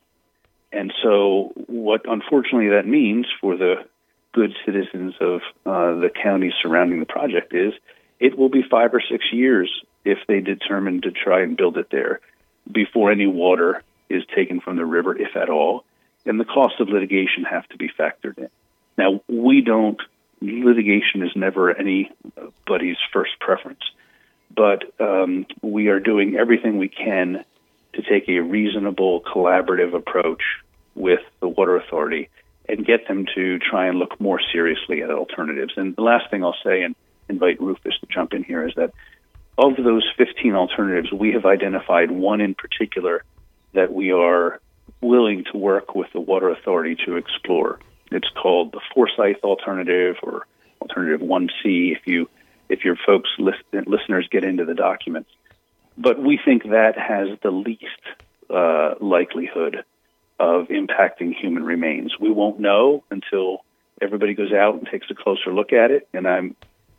And 0.72 0.94
so, 1.04 1.52
what 1.68 2.02
unfortunately 2.06 2.70
that 2.70 2.88
means 2.88 3.28
for 3.40 3.58
the 3.58 3.86
good 4.34 4.56
citizens 4.66 5.14
of 5.20 5.42
uh, 5.66 6.00
the 6.00 6.10
counties 6.10 6.54
surrounding 6.62 7.00
the 7.00 7.06
project 7.06 7.54
is 7.54 7.74
it 8.20 8.38
will 8.38 8.50
be 8.50 8.64
five 8.70 8.94
or 8.94 9.02
six 9.02 9.26
years 9.32 9.70
if 10.06 10.20
they 10.28 10.40
determine 10.40 11.02
to 11.02 11.12
try 11.12 11.42
and 11.42 11.58
build 11.58 11.78
it 11.78 11.88
there 11.92 12.22
before 12.72 13.12
any 13.12 13.28
water 13.28 13.84
is 14.10 14.24
taken 14.36 14.62
from 14.62 14.76
the 14.78 14.86
river, 14.86 15.18
if 15.18 15.36
at 15.36 15.50
all. 15.50 15.84
And 16.26 16.40
the 16.40 16.46
cost 16.46 16.80
of 16.80 16.90
litigation 16.90 17.44
have 17.50 17.68
to 17.70 17.78
be 17.78 17.90
factored 17.90 18.38
in. 18.38 18.50
Now, 18.98 19.22
we 19.28 19.62
don't 19.62 20.00
litigation 20.42 21.24
is 21.24 21.32
never 21.36 21.72
anybody's 21.72 22.98
first 23.14 23.40
preference, 23.40 23.82
but 24.56 24.84
um, 25.00 25.46
we 25.62 25.88
are 25.88 26.00
doing 26.00 26.36
everything 26.36 26.78
we 26.78 26.90
can 26.90 27.46
to 27.94 28.02
take 28.02 28.28
a 28.28 28.40
reasonable, 28.40 29.22
collaborative 29.22 29.94
approach 29.94 30.42
with 30.96 31.22
the 31.40 31.48
Water 31.48 31.78
Authority 31.78 32.30
and 32.72 32.86
get 32.86 33.08
them 33.08 33.26
to 33.36 33.60
try 33.60 33.88
and 33.88 34.00
look 34.00 34.20
more 34.20 34.40
seriously 34.52 35.04
at 35.04 35.12
alternatives. 35.12 35.74
And 35.76 35.96
the 35.96 36.02
last 36.02 36.32
thing 36.32 36.44
I'll 36.44 36.56
say, 36.64 36.84
and 36.84 36.96
invite 37.28 37.62
Rufus 37.62 37.94
to 38.00 38.08
jump 38.08 38.34
in 38.34 38.44
here, 38.44 38.68
is 38.68 38.74
that 38.76 38.92
of 39.58 39.76
those 39.76 40.10
15 40.18 40.56
alternatives, 40.56 41.12
we 41.12 41.34
have 41.34 41.46
identified 41.46 42.10
one 42.10 42.42
in 42.42 42.56
particular 42.56 43.24
that 43.74 43.94
we 43.94 44.12
are 44.12 44.60
willing 45.02 45.44
to 45.52 45.58
work 45.58 45.96
with 45.96 46.08
the 46.14 46.20
Water 46.20 46.50
Authority 46.50 46.96
to 47.06 47.18
explore. 47.18 47.80
It's 48.12 48.30
called 48.42 48.72
the 48.72 48.82
Forsyth 48.94 49.44
Alternative 49.44 50.16
or 50.24 50.48
Alternative 50.82 51.22
1C 51.22 51.96
if 51.96 52.08
you 52.08 52.30
if 52.70 52.86
your 52.86 52.96
folks 53.06 53.30
list, 53.38 53.60
listeners 53.86 54.30
get 54.32 54.46
into 54.46 54.64
the 54.64 54.74
documents. 54.74 55.30
But 55.98 56.22
we 56.22 56.40
think 56.44 56.64
that 56.64 56.98
has 56.98 57.38
the 57.44 57.52
least 57.52 57.84
uh, 58.50 58.96
likelihood 59.02 59.84
of 60.42 60.70
impacting 60.70 61.34
human 61.34 61.64
remains. 61.64 62.20
We 62.20 62.32
won't 62.32 62.60
know 62.60 63.04
until 63.12 63.60
everybody 64.02 64.34
goes 64.34 64.52
out 64.52 64.74
and 64.74 64.88
takes 64.88 65.06
a 65.12 65.14
closer 65.14 65.54
look 65.54 65.72
at 65.72 65.92
it. 65.92 66.08
And 66.14 66.28
I'm 66.28 66.56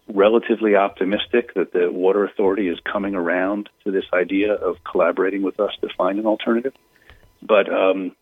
relatively 0.07 0.77
optimistic 0.77 1.55
that 1.55 1.73
the 1.73 1.91
Water 1.91 2.25
Authority 2.25 2.69
is 2.69 2.79
coming 2.81 3.17
around 3.17 3.69
to 3.85 3.91
this 3.91 4.05
idea 4.15 4.55
of 4.55 4.77
collaborating 4.85 5.43
with 5.43 5.59
us 5.59 5.73
to 5.81 5.89
find 5.99 6.21
an 6.21 6.27
alternative. 6.27 6.75
But 7.43 7.69
um, 7.69 8.15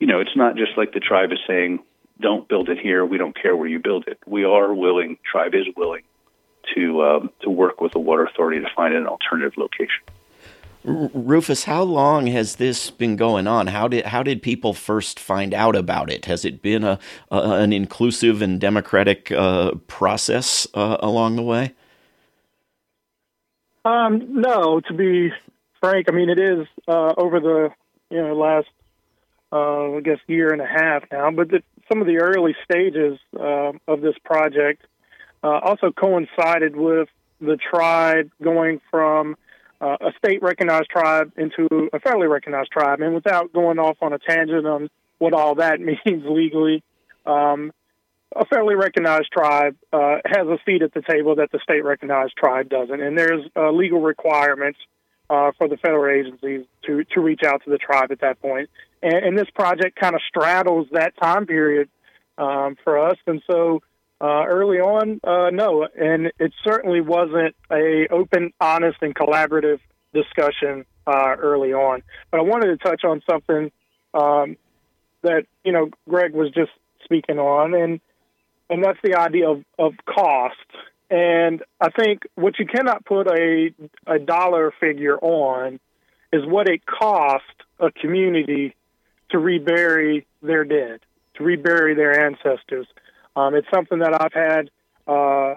you 0.00 0.08
know, 0.08 0.20
it's 0.20 0.36
not 0.36 0.56
just 0.56 0.76
like 0.76 0.92
the 0.92 1.00
tribe 1.00 1.30
is 1.32 1.38
saying, 1.46 1.78
don't 2.20 2.48
build 2.48 2.68
it 2.68 2.78
here. 2.78 3.04
We 3.04 3.18
don't 3.18 3.40
care 3.40 3.56
where 3.56 3.68
you 3.68 3.78
build 3.78 4.08
it. 4.08 4.18
We 4.26 4.44
are 4.44 4.74
willing, 4.74 5.18
tribe 5.30 5.54
is 5.54 5.66
willing 5.76 6.02
to, 6.74 7.02
um, 7.02 7.30
to 7.42 7.50
work 7.50 7.80
with 7.80 7.92
the 7.92 7.98
water 7.98 8.24
authority 8.24 8.60
to 8.60 8.68
find 8.74 8.94
an 8.94 9.06
alternative 9.06 9.52
location. 9.56 10.02
Rufus, 10.86 11.64
how 11.64 11.82
long 11.82 12.28
has 12.28 12.56
this 12.56 12.90
been 12.90 13.16
going 13.16 13.48
on? 13.48 13.66
How 13.66 13.88
did 13.88 14.06
how 14.06 14.22
did 14.22 14.40
people 14.40 14.72
first 14.72 15.18
find 15.18 15.52
out 15.52 15.74
about 15.74 16.12
it? 16.12 16.26
Has 16.26 16.44
it 16.44 16.62
been 16.62 16.84
a, 16.84 17.00
a 17.28 17.38
an 17.54 17.72
inclusive 17.72 18.40
and 18.40 18.60
democratic 18.60 19.32
uh, 19.32 19.72
process 19.88 20.64
uh, 20.74 20.96
along 21.00 21.34
the 21.34 21.42
way? 21.42 21.74
Um, 23.84 24.40
no, 24.40 24.80
to 24.80 24.94
be 24.94 25.32
frank, 25.80 26.06
I 26.08 26.12
mean 26.14 26.30
it 26.30 26.38
is 26.38 26.68
uh, 26.86 27.14
over 27.16 27.40
the 27.40 27.70
you 28.10 28.22
know 28.22 28.36
last 28.36 28.68
uh, 29.52 29.96
I 29.96 30.00
guess 30.02 30.18
year 30.28 30.52
and 30.52 30.62
a 30.62 30.66
half 30.66 31.02
now, 31.10 31.32
but 31.32 31.48
the, 31.48 31.64
some 31.88 32.00
of 32.00 32.06
the 32.06 32.18
early 32.18 32.54
stages 32.62 33.18
uh, 33.38 33.72
of 33.88 34.02
this 34.02 34.14
project 34.24 34.86
uh, 35.42 35.58
also 35.64 35.90
coincided 35.90 36.76
with 36.76 37.08
the 37.40 37.56
tribe 37.56 38.30
going 38.40 38.80
from 38.88 39.36
uh, 39.80 39.96
a 40.00 40.12
state 40.18 40.42
recognized 40.42 40.88
tribe 40.90 41.32
into 41.36 41.66
a 41.92 41.98
federally 42.00 42.30
recognized 42.30 42.70
tribe. 42.70 43.00
And 43.00 43.14
without 43.14 43.52
going 43.52 43.78
off 43.78 43.98
on 44.00 44.12
a 44.12 44.18
tangent 44.18 44.66
on 44.66 44.88
what 45.18 45.32
all 45.32 45.56
that 45.56 45.80
means 46.06 46.24
legally, 46.26 46.82
um, 47.26 47.72
a 48.34 48.44
federally 48.46 48.78
recognized 48.78 49.28
tribe 49.32 49.76
uh, 49.92 50.16
has 50.26 50.46
a 50.46 50.58
seat 50.66 50.82
at 50.82 50.92
the 50.92 51.02
table 51.02 51.36
that 51.36 51.50
the 51.52 51.60
state 51.62 51.84
recognized 51.84 52.34
tribe 52.36 52.68
doesn't. 52.68 53.00
And 53.00 53.18
there's 53.18 53.44
uh, 53.56 53.70
legal 53.70 54.00
requirements 54.00 54.78
uh, 55.30 55.52
for 55.58 55.68
the 55.68 55.76
federal 55.76 56.14
agencies 56.14 56.66
to, 56.86 57.04
to 57.14 57.20
reach 57.20 57.42
out 57.44 57.62
to 57.64 57.70
the 57.70 57.78
tribe 57.78 58.12
at 58.12 58.20
that 58.20 58.40
point. 58.40 58.68
And, 59.02 59.14
and 59.14 59.38
this 59.38 59.48
project 59.54 59.98
kind 59.98 60.14
of 60.14 60.20
straddles 60.28 60.88
that 60.92 61.14
time 61.20 61.46
period 61.46 61.88
um, 62.38 62.76
for 62.84 62.98
us. 62.98 63.16
And 63.26 63.42
so 63.50 63.82
uh, 64.20 64.44
early 64.46 64.78
on, 64.78 65.20
uh, 65.24 65.50
no, 65.50 65.86
and 65.98 66.32
it 66.38 66.52
certainly 66.64 67.00
wasn't 67.00 67.54
a 67.70 68.06
open, 68.10 68.52
honest, 68.60 68.98
and 69.02 69.14
collaborative 69.14 69.78
discussion 70.14 70.86
uh, 71.06 71.36
early 71.38 71.72
on. 71.72 72.02
But 72.30 72.40
I 72.40 72.42
wanted 72.42 72.68
to 72.68 72.76
touch 72.78 73.04
on 73.04 73.22
something 73.28 73.70
um, 74.14 74.56
that 75.22 75.44
you 75.64 75.72
know 75.72 75.90
Greg 76.08 76.32
was 76.32 76.50
just 76.52 76.70
speaking 77.04 77.38
on, 77.38 77.74
and 77.74 78.00
and 78.70 78.82
that's 78.82 78.98
the 79.02 79.16
idea 79.16 79.50
of, 79.50 79.64
of 79.78 79.92
cost. 80.06 80.56
And 81.10 81.62
I 81.80 81.90
think 81.90 82.22
what 82.34 82.58
you 82.58 82.66
cannot 82.66 83.04
put 83.04 83.28
a 83.28 83.70
a 84.06 84.18
dollar 84.18 84.72
figure 84.80 85.18
on 85.18 85.78
is 86.32 86.44
what 86.44 86.68
it 86.68 86.84
cost 86.86 87.44
a 87.78 87.90
community 87.90 88.74
to 89.30 89.38
rebury 89.38 90.26
their 90.42 90.64
dead, 90.64 91.00
to 91.34 91.44
rebury 91.44 91.94
their 91.94 92.26
ancestors. 92.26 92.86
Um, 93.36 93.54
it's 93.54 93.68
something 93.72 93.98
that 93.98 94.18
I've 94.18 94.32
had 94.32 94.70
uh, 95.06 95.56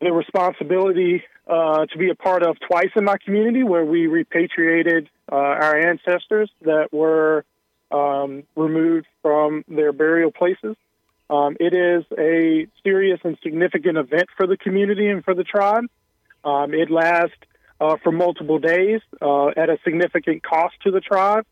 the 0.00 0.12
responsibility 0.12 1.24
uh, 1.46 1.86
to 1.86 1.98
be 1.98 2.10
a 2.10 2.14
part 2.14 2.44
of 2.44 2.56
twice 2.60 2.90
in 2.94 3.04
my 3.04 3.16
community, 3.24 3.64
where 3.64 3.84
we 3.84 4.06
repatriated 4.06 5.10
uh, 5.30 5.34
our 5.34 5.76
ancestors 5.76 6.48
that 6.62 6.92
were 6.92 7.44
um, 7.90 8.44
removed 8.54 9.06
from 9.22 9.64
their 9.66 9.92
burial 9.92 10.30
places. 10.30 10.76
Um, 11.28 11.56
it 11.58 11.74
is 11.74 12.04
a 12.16 12.68
serious 12.84 13.20
and 13.24 13.36
significant 13.42 13.98
event 13.98 14.28
for 14.36 14.46
the 14.46 14.56
community 14.56 15.08
and 15.08 15.24
for 15.24 15.34
the 15.34 15.44
tribe. 15.44 15.84
Um, 16.44 16.72
it 16.72 16.90
lasts 16.90 17.36
uh, 17.80 17.96
for 18.02 18.12
multiple 18.12 18.58
days 18.58 19.00
uh, 19.20 19.48
at 19.48 19.68
a 19.68 19.78
significant 19.84 20.42
cost 20.42 20.74
to 20.84 20.90
the 20.92 21.00
tribe. 21.00 21.44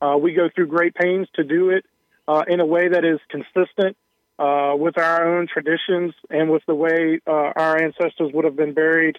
Uh, 0.00 0.16
we 0.20 0.34
go 0.34 0.48
through 0.54 0.66
great 0.66 0.94
pains 0.94 1.26
to 1.34 1.44
do 1.44 1.70
it 1.70 1.84
uh, 2.28 2.44
in 2.46 2.60
a 2.60 2.66
way 2.66 2.88
that 2.88 3.04
is 3.04 3.18
consistent 3.30 3.96
uh, 4.38 4.74
with 4.76 4.98
our 4.98 5.38
own 5.38 5.46
traditions 5.46 6.14
and 6.30 6.50
with 6.50 6.62
the 6.66 6.74
way 6.74 7.20
uh, 7.26 7.30
our 7.30 7.82
ancestors 7.82 8.30
would 8.32 8.44
have 8.44 8.56
been 8.56 8.74
buried 8.74 9.18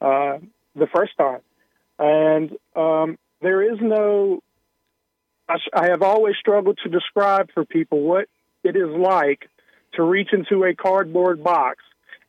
uh, 0.00 0.38
the 0.74 0.86
first 0.94 1.16
time. 1.16 1.40
And 1.98 2.56
um, 2.74 3.18
there 3.40 3.62
is 3.72 3.78
no, 3.80 4.42
I, 5.48 5.56
I 5.72 5.88
have 5.90 6.02
always 6.02 6.34
struggled 6.38 6.78
to 6.82 6.88
describe 6.88 7.50
for 7.52 7.64
people 7.64 8.00
what 8.00 8.28
it 8.64 8.76
is 8.76 8.90
like 8.90 9.48
to 9.94 10.02
reach 10.02 10.32
into 10.32 10.64
a 10.64 10.74
cardboard 10.74 11.42
box 11.42 11.78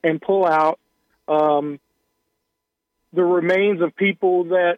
and 0.04 0.22
pull 0.22 0.46
out 0.46 0.80
um, 1.28 1.80
the 3.14 3.24
remains 3.24 3.82
of 3.82 3.96
people 3.96 4.46
that 4.46 4.78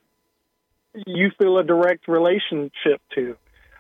you 1.06 1.30
feel 1.38 1.58
a 1.58 1.64
direct 1.64 2.08
relationship 2.08 3.02
to. 3.16 3.38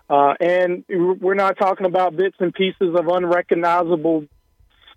Uh, 0.10 0.34
and 0.39 0.84
we're 0.89 1.36
not 1.36 1.58
talking 1.58 1.86
about 1.86 2.15
bits 2.15 2.36
and 2.39 2.54
pieces 2.54 2.95
of 2.95 3.08
unrecognizable 3.08 4.26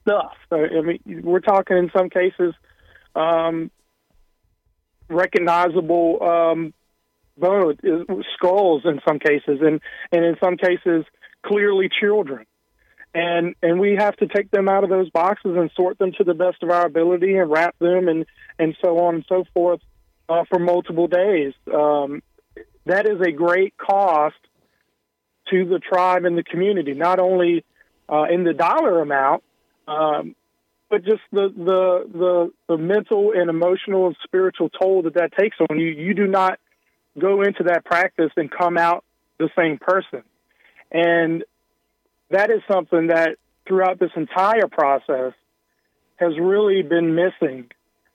stuff. 0.01 0.33
Uh, 0.51 0.57
I 0.57 0.81
mean, 0.81 1.01
we're 1.23 1.41
talking 1.41 1.77
in 1.77 1.91
some 1.95 2.09
cases 2.09 2.55
um, 3.15 3.71
recognizable 5.09 6.23
um, 6.23 6.75
bones, 7.37 7.79
skulls 8.35 8.83
in 8.85 9.01
some 9.07 9.19
cases, 9.19 9.61
and, 9.61 9.81
and 10.11 10.25
in 10.25 10.37
some 10.43 10.57
cases 10.57 11.05
clearly 11.45 11.89
children. 12.01 12.47
And 13.15 13.55
and 13.63 13.79
we 13.79 13.97
have 13.99 14.17
to 14.17 14.27
take 14.27 14.51
them 14.51 14.71
out 14.71 14.85
of 14.85 14.91
those 14.91 15.11
boxes 15.11 15.55
and 15.55 15.71
sort 15.77 15.99
them 15.99 16.13
to 16.17 16.25
the 16.25 16.33
best 16.33 16.63
of 16.63 16.71
our 16.71 16.87
ability 16.87 17.37
and 17.37 17.51
wrap 17.51 17.79
them 17.79 18.09
and 18.09 18.25
and 18.59 18.75
so 18.83 19.01
on 19.01 19.17
and 19.17 19.25
so 19.29 19.45
forth 19.53 19.81
uh, 20.31 20.45
for 20.49 20.59
multiple 20.59 21.09
days. 21.09 21.53
Um, 21.73 22.23
that 22.87 23.07
is 23.07 23.21
a 23.21 23.31
great 23.31 23.77
cost 23.77 24.37
to 25.53 25.65
the 25.65 25.79
tribe 25.79 26.25
and 26.25 26.37
the 26.37 26.43
community, 26.43 26.95
not 26.95 27.21
only 27.21 27.65
uh, 28.09 28.25
in 28.25 28.43
the 28.43 28.53
dollar 28.55 29.01
amount, 29.01 29.45
um, 29.87 30.35
but 30.91 31.05
just 31.05 31.23
the, 31.31 31.49
the, 31.57 32.11
the 32.13 32.53
the 32.69 32.77
mental 32.77 33.33
and 33.35 33.49
emotional 33.49 34.09
and 34.09 34.17
spiritual 34.25 34.69
toll 34.69 35.03
that 35.03 35.15
that 35.15 35.33
takes 35.39 35.57
on 35.71 35.79
you. 35.79 35.89
You 35.89 36.15
do 36.15 36.27
not 36.27 36.59
go 37.19 37.43
into 37.43 37.65
that 37.65 37.85
practice 37.85 38.31
and 38.37 38.51
come 38.51 38.77
out 38.77 39.05
the 39.39 39.49
same 39.57 39.79
person, 39.79 40.23
and 40.91 41.45
that 42.31 42.51
is 42.51 42.61
something 42.71 43.07
that 43.09 43.37
throughout 43.67 43.99
this 43.99 44.11
entire 44.17 44.69
process 44.71 45.33
has 46.17 46.33
really 46.39 46.83
been 46.83 47.15
missing 47.15 47.71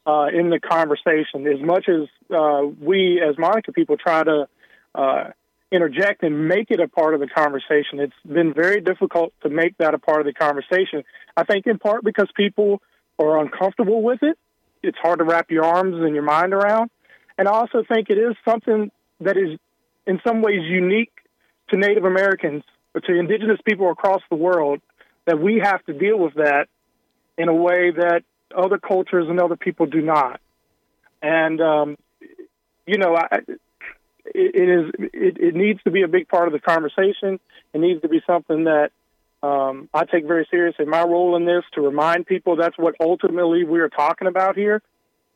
uh, 0.06 0.28
in 0.34 0.50
the 0.50 0.60
conversation. 0.60 1.47
As 1.47 1.62
much 1.62 1.88
as 1.89 2.08
uh, 2.36 2.62
we, 2.82 3.21
as 3.21 3.36
Monacan 3.36 3.73
people, 3.73 3.97
try 3.97 4.23
to 4.23 4.47
uh, 4.95 5.23
interject 5.71 6.23
and 6.23 6.47
make 6.47 6.71
it 6.71 6.80
a 6.80 6.88
part 6.88 7.13
of 7.13 7.19
the 7.19 7.27
conversation. 7.27 7.99
It's 7.99 8.13
been 8.25 8.53
very 8.53 8.82
difficult 8.82 9.34
to 9.43 9.49
make 9.49 9.77
that 9.77 9.93
a 9.93 9.97
part 9.97 10.21
of 10.21 10.25
the 10.25 10.34
conversation. 10.34 11.03
I 11.36 11.43
think 11.43 11.67
in 11.67 11.77
part 11.77 12.03
because 12.03 12.30
people 12.36 12.82
are 13.19 13.39
uncomfortable 13.39 14.01
with 14.01 14.19
it. 14.21 14.38
It's 14.84 14.97
hard 14.97 15.19
to 15.19 15.25
wrap 15.25 15.51
your 15.51 15.65
arms 15.65 15.95
and 15.97 16.13
your 16.13 16.23
mind 16.23 16.53
around. 16.53 16.89
And 17.38 17.47
I 17.47 17.51
also 17.51 17.84
think 17.88 18.10
it 18.10 18.17
is 18.17 18.36
something 18.47 18.91
that 19.21 19.38
is 19.38 19.60
in 20.06 20.19
some 20.25 20.41
ways 20.41 20.62
unique 20.63 21.12
to 21.69 21.77
Native 21.77 22.06
Americans 22.06 22.63
or 22.95 23.01
to 23.01 23.19
indigenous 23.19 23.60
people 23.65 23.91
across 23.91 24.21
the 24.30 24.38
world 24.38 24.80
that 25.25 25.39
we 25.39 25.62
have 25.62 25.84
to 25.86 25.93
deal 25.93 26.17
with 26.17 26.36
that 26.36 26.67
in 27.38 27.49
a 27.49 27.53
way 27.53 27.91
that 27.91 28.21
other 28.56 28.77
cultures 28.77 29.27
and 29.30 29.39
other 29.39 29.58
people 29.58 29.86
do 29.86 30.01
not. 30.01 30.39
And, 31.21 31.60
um, 31.60 31.97
you 32.86 32.97
know, 32.97 33.15
I, 33.15 33.39
it, 34.33 34.55
it 34.55 34.69
is 34.69 35.09
it, 35.13 35.37
it 35.37 35.55
needs 35.55 35.81
to 35.83 35.91
be 35.91 36.03
a 36.03 36.07
big 36.07 36.27
part 36.27 36.47
of 36.47 36.53
the 36.53 36.59
conversation. 36.59 37.39
It 37.73 37.79
needs 37.79 38.01
to 38.01 38.09
be 38.09 38.21
something 38.25 38.65
that 38.65 38.91
um, 39.43 39.89
I 39.93 40.05
take 40.05 40.25
very 40.25 40.47
seriously. 40.49 40.85
My 40.85 41.03
role 41.03 41.35
in 41.35 41.45
this 41.45 41.63
to 41.73 41.81
remind 41.81 42.25
people 42.25 42.55
that's 42.55 42.77
what 42.77 42.95
ultimately 42.99 43.63
we 43.63 43.79
are 43.79 43.89
talking 43.89 44.27
about 44.27 44.55
here. 44.55 44.81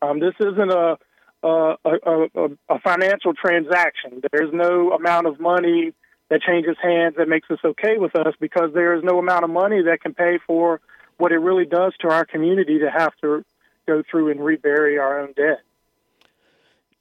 Um, 0.01 0.19
this 0.19 0.33
isn't 0.39 0.71
a 0.71 0.97
a, 1.43 1.75
a, 1.83 2.49
a 2.69 2.79
financial 2.79 3.33
transaction. 3.33 4.21
There's 4.31 4.53
no 4.53 4.91
amount 4.91 5.27
of 5.27 5.39
money 5.39 5.93
that 6.29 6.41
changes 6.41 6.77
hands 6.81 7.15
that 7.17 7.27
makes 7.27 7.47
this 7.49 7.59
okay 7.63 7.97
with 7.97 8.15
us 8.15 8.33
because 8.39 8.73
there 8.73 8.95
is 8.95 9.03
no 9.03 9.19
amount 9.19 9.43
of 9.43 9.49
money 9.49 9.81
that 9.83 10.01
can 10.01 10.13
pay 10.13 10.39
for 10.45 10.79
what 11.17 11.31
it 11.31 11.37
really 11.37 11.65
does 11.65 11.93
to 12.01 12.09
our 12.09 12.25
community 12.25 12.79
to 12.79 12.89
have 12.89 13.13
to 13.21 13.43
go 13.87 14.03
through 14.09 14.31
and 14.31 14.43
rebury 14.43 14.97
our 14.97 15.19
own 15.19 15.33
dead. 15.33 15.57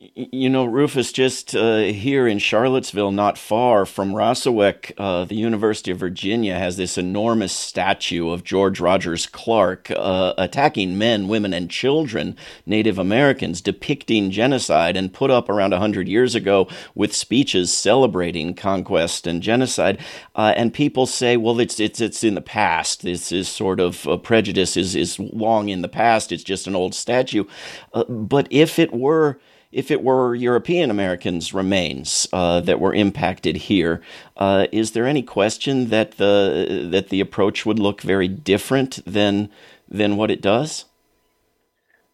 You 0.03 0.49
know, 0.49 0.65
Rufus, 0.65 1.13
just 1.13 1.55
uh, 1.55 1.81
here 1.81 2.27
in 2.27 2.39
Charlottesville, 2.39 3.13
not 3.13 3.37
far 3.37 3.85
from 3.85 4.15
Rassawek, 4.15 4.95
uh, 4.97 5.27
the 5.27 5.35
University 5.35 5.91
of 5.91 5.99
Virginia 5.99 6.59
has 6.59 6.79
this 6.79 6.97
enormous 6.97 7.53
statue 7.53 8.31
of 8.31 8.43
George 8.43 8.81
Rogers 8.81 9.27
Clark 9.27 9.91
uh, 9.91 10.33
attacking 10.39 10.97
men, 10.97 11.29
women, 11.29 11.53
and 11.53 11.71
children, 11.71 12.35
Native 12.65 12.99
Americans, 12.99 13.61
depicting 13.61 14.31
genocide, 14.31 14.97
and 14.97 15.13
put 15.13 15.31
up 15.31 15.51
around 15.51 15.73
100 15.73 16.09
years 16.09 16.35
ago 16.35 16.67
with 16.95 17.15
speeches 17.15 17.71
celebrating 17.71 18.55
conquest 18.55 19.27
and 19.27 19.43
genocide. 19.43 19.99
Uh, 20.35 20.55
and 20.57 20.73
people 20.73 21.05
say, 21.05 21.37
well, 21.37 21.61
it's, 21.61 21.79
it's, 21.79 22.01
it's 22.01 22.25
in 22.25 22.37
the 22.37 22.41
past. 22.41 23.03
This 23.03 23.31
is 23.33 23.51
sort 23.51 23.81
of 23.81 24.09
prejudice 24.23 24.79
is, 24.79 24.97
is 24.97 25.19
long 25.19 25.69
in 25.69 25.83
the 25.83 25.89
past. 25.89 26.33
It's 26.33 26.43
just 26.43 26.67
an 26.67 26.75
old 26.75 26.95
statue. 26.95 27.45
Uh, 27.93 28.05
but 28.05 28.49
if 28.51 28.79
it 28.79 28.95
were 28.95 29.39
if 29.73 29.91
it 29.91 30.03
were 30.03 30.35
European 30.35 30.91
Americans' 30.91 31.55
remains 31.55 32.27
uh, 32.33 32.61
that 32.61 32.81
were 32.81 32.93
impacted 32.93 33.57
here, 33.57 34.03
uh, 34.37 34.67
is 34.73 34.93
there 34.93 35.07
any 35.07 35.23
question 35.23 35.89
that 35.91 36.13
the 36.13 36.89
that 36.91 37.09
the 37.09 37.21
approach 37.21 37.65
would 37.65 37.79
look 37.79 38.01
very 38.01 38.29
different 38.29 39.01
than 39.07 39.49
than 39.89 40.17
what 40.17 40.31
it 40.31 40.41
does? 40.41 40.87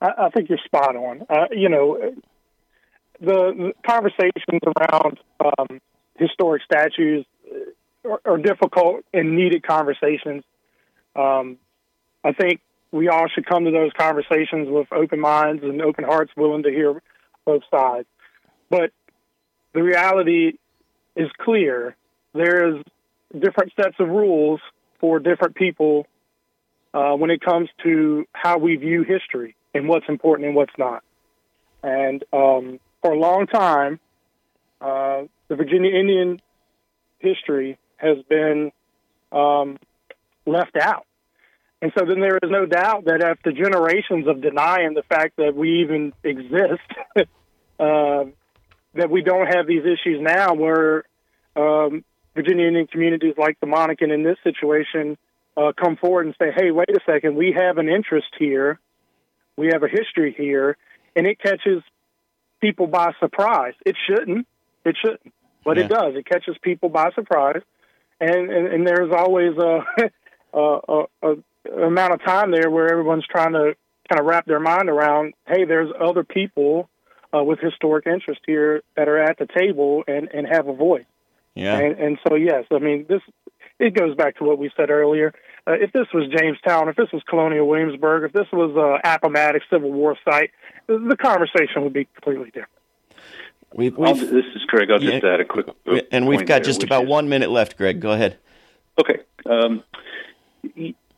I, 0.01 0.11
I 0.19 0.31
think 0.31 0.49
you're 0.49 0.59
spot 0.59 0.97
on. 0.97 1.27
Uh, 1.31 1.47
you 1.51 1.69
know, 1.69 2.15
the, 3.21 3.27
the 3.27 3.73
conversations 3.87 4.61
around 4.67 5.19
um, 5.41 5.81
historic 6.17 6.63
statues 6.63 7.25
are, 8.05 8.21
are, 8.25 8.39
difficult 8.39 9.05
and 9.13 9.35
needed 9.35 9.63
conversations. 9.63 10.45
Um, 11.15 11.57
I 12.23 12.33
think 12.33 12.61
we 12.93 13.09
all 13.09 13.29
should 13.29 13.47
come 13.47 13.65
to 13.65 13.71
those 13.71 13.93
conversations 13.97 14.69
with 14.69 14.93
open 14.93 15.21
minds 15.21 15.63
and 15.63 15.81
open 15.81 16.05
hearts, 16.05 16.33
willing 16.37 16.63
to 16.65 16.71
hear 16.71 17.01
both 17.47 17.63
sides. 17.71 18.07
But 18.69 18.91
the 19.73 19.83
reality 19.83 20.59
is 21.15 21.29
clear. 21.41 21.97
There's 22.35 22.85
different 23.33 23.73
sets 23.81 23.97
of 23.99 24.09
rules 24.09 24.61
for 25.01 25.19
different 25.19 25.55
people 25.55 26.07
uh, 26.93 27.13
when 27.13 27.31
it 27.31 27.41
comes 27.41 27.69
to 27.85 28.27
how 28.33 28.59
we 28.59 28.77
view 28.77 29.03
history 29.03 29.57
and 29.75 29.89
what's 29.89 30.07
important 30.09 30.49
and 30.49 30.57
what's 30.57 30.73
not. 30.79 31.03
And 31.83 32.25
um, 32.33 32.81
for 33.03 33.13
a 33.13 33.19
long 33.19 33.47
time, 33.47 34.01
uh, 34.81 35.23
the 35.49 35.57
Virginia 35.57 35.91
Indian 35.91 36.41
history 37.19 37.79
has 37.97 38.19
been 38.29 38.73
um, 39.33 39.79
left 40.47 40.77
out. 40.77 41.07
And 41.83 41.93
so 41.97 42.05
then 42.07 42.21
there 42.21 42.39
is 42.43 42.51
no 42.51 42.67
doubt 42.67 43.05
that 43.05 43.23
after 43.23 43.53
generations 43.53 44.27
of 44.27 44.41
denying 44.41 44.95
the 44.95 45.03
fact 45.03 45.37
that 45.37 45.55
we 45.55 45.83
even 45.83 46.13
exist, 46.25 46.81
uh, 47.79 48.25
that 48.95 49.11
we 49.11 49.23
don't 49.23 49.47
have 49.47 49.67
these 49.67 49.83
issues 49.83 50.21
now 50.21 50.55
where 50.55 51.05
um, 51.55 52.05
Virginia 52.35 52.67
Indian 52.67 52.87
communities 52.87 53.35
like 53.37 53.59
the 53.61 53.67
Monacan 53.67 54.13
in 54.13 54.23
this 54.23 54.37
situation 54.45 55.17
uh, 55.57 55.73
come 55.79 55.97
forward 55.97 56.27
and 56.27 56.35
say, 56.39 56.53
hey, 56.55 56.71
wait 56.71 56.91
a 56.91 57.01
second, 57.07 57.37
we 57.37 57.53
have 57.57 57.79
an 57.79 57.89
interest 57.89 58.29
here, 58.39 58.79
we 59.57 59.69
have 59.73 59.83
a 59.83 59.89
history 59.89 60.35
here, 60.37 60.77
and 61.15 61.27
it 61.27 61.39
catches 61.41 61.83
people 62.61 62.87
by 62.87 63.13
surprise. 63.21 63.75
It 63.85 63.97
shouldn't. 64.07 64.47
It 64.85 64.97
shouldn't. 65.03 65.33
But 65.65 65.79
yeah. 65.79 65.85
it 65.85 65.89
does. 65.89 66.15
It 66.15 66.27
catches 66.27 66.57
people 66.63 66.89
by 66.89 67.11
surprise. 67.15 67.63
And, 68.21 68.51
and, 68.51 68.67
and 68.69 68.87
there's 68.87 69.13
always 69.13 69.57
a, 69.59 69.81
a, 70.53 70.79
a, 70.89 71.05
a 71.23 71.87
amount 71.87 72.13
of 72.13 72.25
time 72.25 72.51
there 72.51 72.71
where 72.71 72.91
everyone's 72.91 73.27
trying 73.27 73.53
to 73.53 73.75
kind 74.09 74.21
of 74.21 74.27
wrap 74.27 74.47
their 74.47 74.61
mind 74.61 74.89
around, 74.89 75.35
hey, 75.47 75.65
there's 75.65 75.91
other 75.99 76.23
people 76.23 76.89
uh, 77.35 77.43
with 77.43 77.59
historic 77.61 78.07
interest 78.07 78.41
here 78.47 78.83
that 78.97 79.09
are 79.09 79.19
at 79.19 79.39
the 79.39 79.47
table 79.47 80.05
and, 80.07 80.29
and 80.33 80.47
have 80.47 80.69
a 80.69 80.75
voice. 80.75 81.05
Yeah. 81.55 81.79
And, 81.79 81.99
and 81.99 82.19
so, 82.27 82.35
yes, 82.35 82.65
I 82.71 82.79
mean, 82.79 83.07
this 83.09 83.23
it 83.79 83.95
goes 83.95 84.15
back 84.15 84.37
to 84.39 84.45
what 84.45 84.59
we 84.59 84.71
said 84.77 84.91
earlier. 84.91 85.33
Uh, 85.67 85.73
if 85.73 85.93
this 85.93 86.07
was 86.15 86.29
Jamestown, 86.31 86.89
if 86.89 86.97
this 86.97 87.11
was 87.13 87.23
Colonial 87.29 87.67
Williamsburg, 87.67 88.25
if 88.25 88.33
this 88.33 88.47
was 88.53 88.75
uh, 88.77 89.01
Appomattox 89.09 89.65
Civil 89.71 89.93
War 89.93 90.17
site, 90.25 90.51
the 90.87 91.17
conversation 91.21 91.83
would 91.83 91.93
be 91.93 92.07
completely 92.15 92.47
different. 92.47 92.71
We've, 93.75 93.97
we've, 93.97 94.19
this 94.19 94.45
is 94.55 94.63
Greg. 94.69 94.91
I'll 94.91 94.99
just 94.99 95.23
yeah, 95.23 95.35
add 95.35 95.41
a 95.41 95.45
quick. 95.45 95.67
And 96.11 96.27
we've 96.27 96.47
got 96.47 96.47
there, 96.47 96.61
just 96.61 96.83
about 96.83 97.05
is, 97.05 97.11
one 97.11 97.29
minute 97.29 97.51
left, 97.51 97.77
Greg. 97.77 98.01
Go 98.01 98.13
ahead. 98.13 98.39
Okay. 98.99 99.19
Um, 99.45 99.83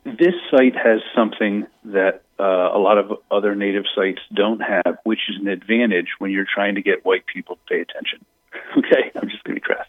this 0.05 0.33
site 0.49 0.75
has 0.75 1.01
something 1.15 1.67
that 1.85 2.23
uh, 2.39 2.43
a 2.73 2.79
lot 2.79 2.97
of 2.97 3.17
other 3.29 3.55
native 3.55 3.83
sites 3.95 4.21
don't 4.33 4.61
have, 4.61 4.97
which 5.03 5.19
is 5.29 5.35
an 5.41 5.47
advantage 5.47 6.07
when 6.19 6.31
you're 6.31 6.47
trying 6.51 6.75
to 6.75 6.81
get 6.81 7.05
white 7.05 7.25
people 7.25 7.57
to 7.57 7.61
pay 7.73 7.81
attention. 7.81 8.25
Okay, 8.77 9.11
I'm 9.15 9.29
just 9.29 9.43
going 9.43 9.55
to 9.55 9.61
be 9.61 9.61
crass. 9.61 9.87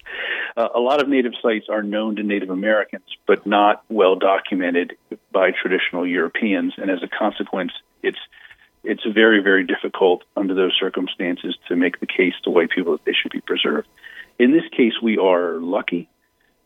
Uh, 0.57 0.68
a 0.75 0.81
lot 0.81 1.03
of 1.03 1.09
native 1.09 1.33
sites 1.42 1.66
are 1.68 1.83
known 1.83 2.16
to 2.16 2.23
Native 2.23 2.49
Americans, 2.49 3.05
but 3.27 3.46
not 3.46 3.85
well 3.90 4.16
documented 4.16 4.96
by 5.31 5.51
traditional 5.51 6.07
Europeans, 6.07 6.75
and 6.79 6.90
as 6.90 7.03
a 7.03 7.09
consequence, 7.09 7.73
it's 8.03 8.18
it's 8.83 9.03
very 9.05 9.42
very 9.42 9.66
difficult 9.66 10.25
under 10.35 10.55
those 10.55 10.75
circumstances 10.81 11.57
to 11.68 11.77
make 11.77 12.01
the 12.01 12.07
case 12.07 12.35
to 12.44 12.51
white 12.51 12.70
people 12.70 12.92
that 12.92 13.05
they 13.05 13.12
should 13.12 13.33
be 13.33 13.42
preserved. 13.42 13.88
In 14.38 14.53
this 14.53 14.64
case, 14.75 14.94
we 15.03 15.18
are 15.18 15.55
lucky 15.59 16.09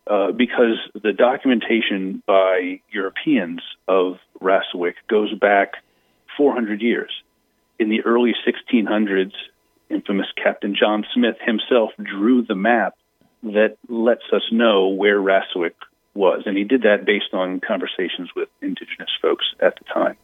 uh, 0.06 0.32
because 0.32 0.78
the 1.02 1.12
documentation 1.12 2.22
by 2.26 2.80
Europeans 2.90 3.60
of 3.88 4.18
Rassawek 4.40 4.94
goes 5.08 5.32
back 5.34 5.74
400 6.36 6.82
years. 6.82 7.10
In 7.78 7.88
the 7.88 8.02
early 8.02 8.34
1600s, 8.46 9.32
infamous 9.88 10.26
Captain 10.42 10.74
John 10.78 11.04
Smith 11.14 11.36
himself 11.40 11.90
drew 12.02 12.42
the 12.42 12.54
map 12.54 12.94
that 13.42 13.76
lets 13.88 14.24
us 14.32 14.42
know 14.50 14.88
where 14.88 15.18
Rassawek 15.18 15.74
was. 16.14 16.42
And 16.46 16.56
he 16.56 16.64
did 16.64 16.82
that 16.82 17.04
based 17.04 17.32
on 17.32 17.60
conversations 17.60 18.30
with 18.34 18.48
indigenous 18.62 19.10
folks 19.20 19.44
at 19.60 19.78
the 19.78 19.84
time. 19.84 20.16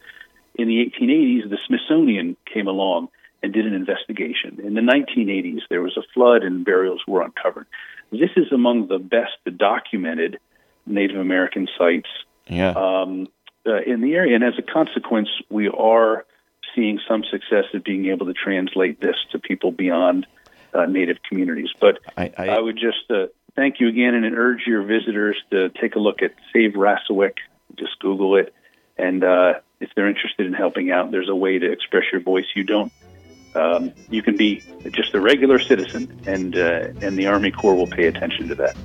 In 0.54 0.68
the 0.68 0.84
1880s, 0.86 1.48
the 1.48 1.58
Smithsonian 1.66 2.36
came 2.52 2.68
along 2.68 3.08
and 3.42 3.53
did 3.53 3.66
an 3.66 3.74
investigation. 3.74 4.61
In 4.62 4.74
the 4.74 4.81
1980s, 4.81 5.61
there 5.70 5.83
was 5.83 5.96
a 5.96 6.03
flood 6.14 6.42
and 6.42 6.64
burials 6.64 7.03
were 7.07 7.22
uncovered. 7.22 7.66
This 8.11 8.31
is 8.37 8.53
among 8.53 8.88
the 8.88 8.98
best 8.98 9.33
documented 9.57 10.38
Native 10.87 11.18
American 11.18 11.68
sites 11.79 12.09
yeah. 12.48 12.70
um, 12.70 13.29
uh, 13.66 13.83
in 13.87 14.00
the 14.00 14.14
area. 14.14 14.35
And 14.35 14.44
as 14.44 14.55
a 14.59 14.62
consequence, 14.62 15.29
we 15.48 15.68
are 15.68 16.26
seeing 16.74 17.00
some 17.09 17.24
success 17.31 17.64
at 17.74 17.85
being 17.85 18.07
able 18.07 18.26
to 18.26 18.35
translate 18.35 19.00
this 19.00 19.16
to 19.33 19.38
people 19.38 19.72
beyond 19.72 20.26
uh, 20.74 20.87
Native 20.87 21.18
communities. 21.29 21.70
But 21.81 21.98
I, 22.16 22.33
I, 22.37 22.48
I 22.48 22.61
would 22.61 22.76
just 22.76 23.11
uh, 23.11 23.26
thank 23.57 23.81
you 23.81 23.88
again 23.88 24.14
and 24.14 24.37
urge 24.37 24.62
your 24.66 24.83
visitors 24.83 25.37
to 25.50 25.70
take 25.70 25.94
a 25.94 25.98
look 25.98 26.22
at 26.22 26.35
Save 26.53 26.72
Rassawek. 26.72 27.35
Just 27.76 27.98
Google 28.00 28.37
it. 28.37 28.55
And 28.96 29.24
uh, 29.24 29.55
if 29.81 29.90
they're 29.96 30.09
interested 30.09 30.46
in 30.46 30.53
helping 30.53 30.90
out, 30.90 31.11
there's 31.11 31.29
a 31.29 31.35
way 31.35 31.59
to 31.59 31.72
express 31.72 32.05
your 32.12 32.20
voice. 32.20 32.44
You 32.55 32.64
don't. 32.64 32.92
Um, 33.54 33.92
you 34.10 34.22
can 34.22 34.36
be 34.36 34.62
just 34.92 35.14
a 35.14 35.20
regular 35.20 35.58
citizen, 35.58 36.20
and 36.26 36.56
uh, 36.56 36.88
and 37.02 37.18
the 37.18 37.26
Army 37.26 37.50
Corps 37.50 37.74
will 37.74 37.86
pay 37.86 38.06
attention 38.06 38.48
to 38.48 38.54
that. 38.56 38.76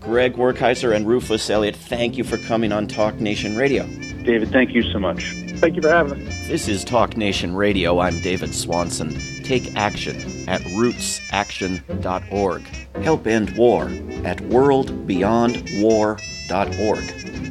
Greg 0.00 0.34
Werkheiser 0.34 0.94
and 0.94 1.06
Rufus 1.06 1.48
Elliott, 1.50 1.76
thank 1.76 2.16
you 2.16 2.24
for 2.24 2.38
coming 2.38 2.72
on 2.72 2.86
Talk 2.86 3.20
Nation 3.20 3.56
Radio. 3.56 3.86
David, 4.22 4.50
thank 4.50 4.72
you 4.72 4.82
so 4.82 4.98
much. 4.98 5.34
Thank 5.56 5.76
you 5.76 5.82
for 5.82 5.90
having 5.90 6.26
us. 6.26 6.48
This 6.48 6.68
is 6.68 6.84
Talk 6.84 7.16
Nation 7.16 7.54
Radio. 7.54 8.00
I'm 8.00 8.18
David 8.20 8.54
Swanson. 8.54 9.16
Take 9.42 9.74
action 9.76 10.16
at 10.48 10.60
rootsaction.org. 10.62 12.62
Help 13.02 13.26
end 13.26 13.56
war 13.56 13.84
at 14.24 14.38
worldbeyondwar.org. 14.38 17.35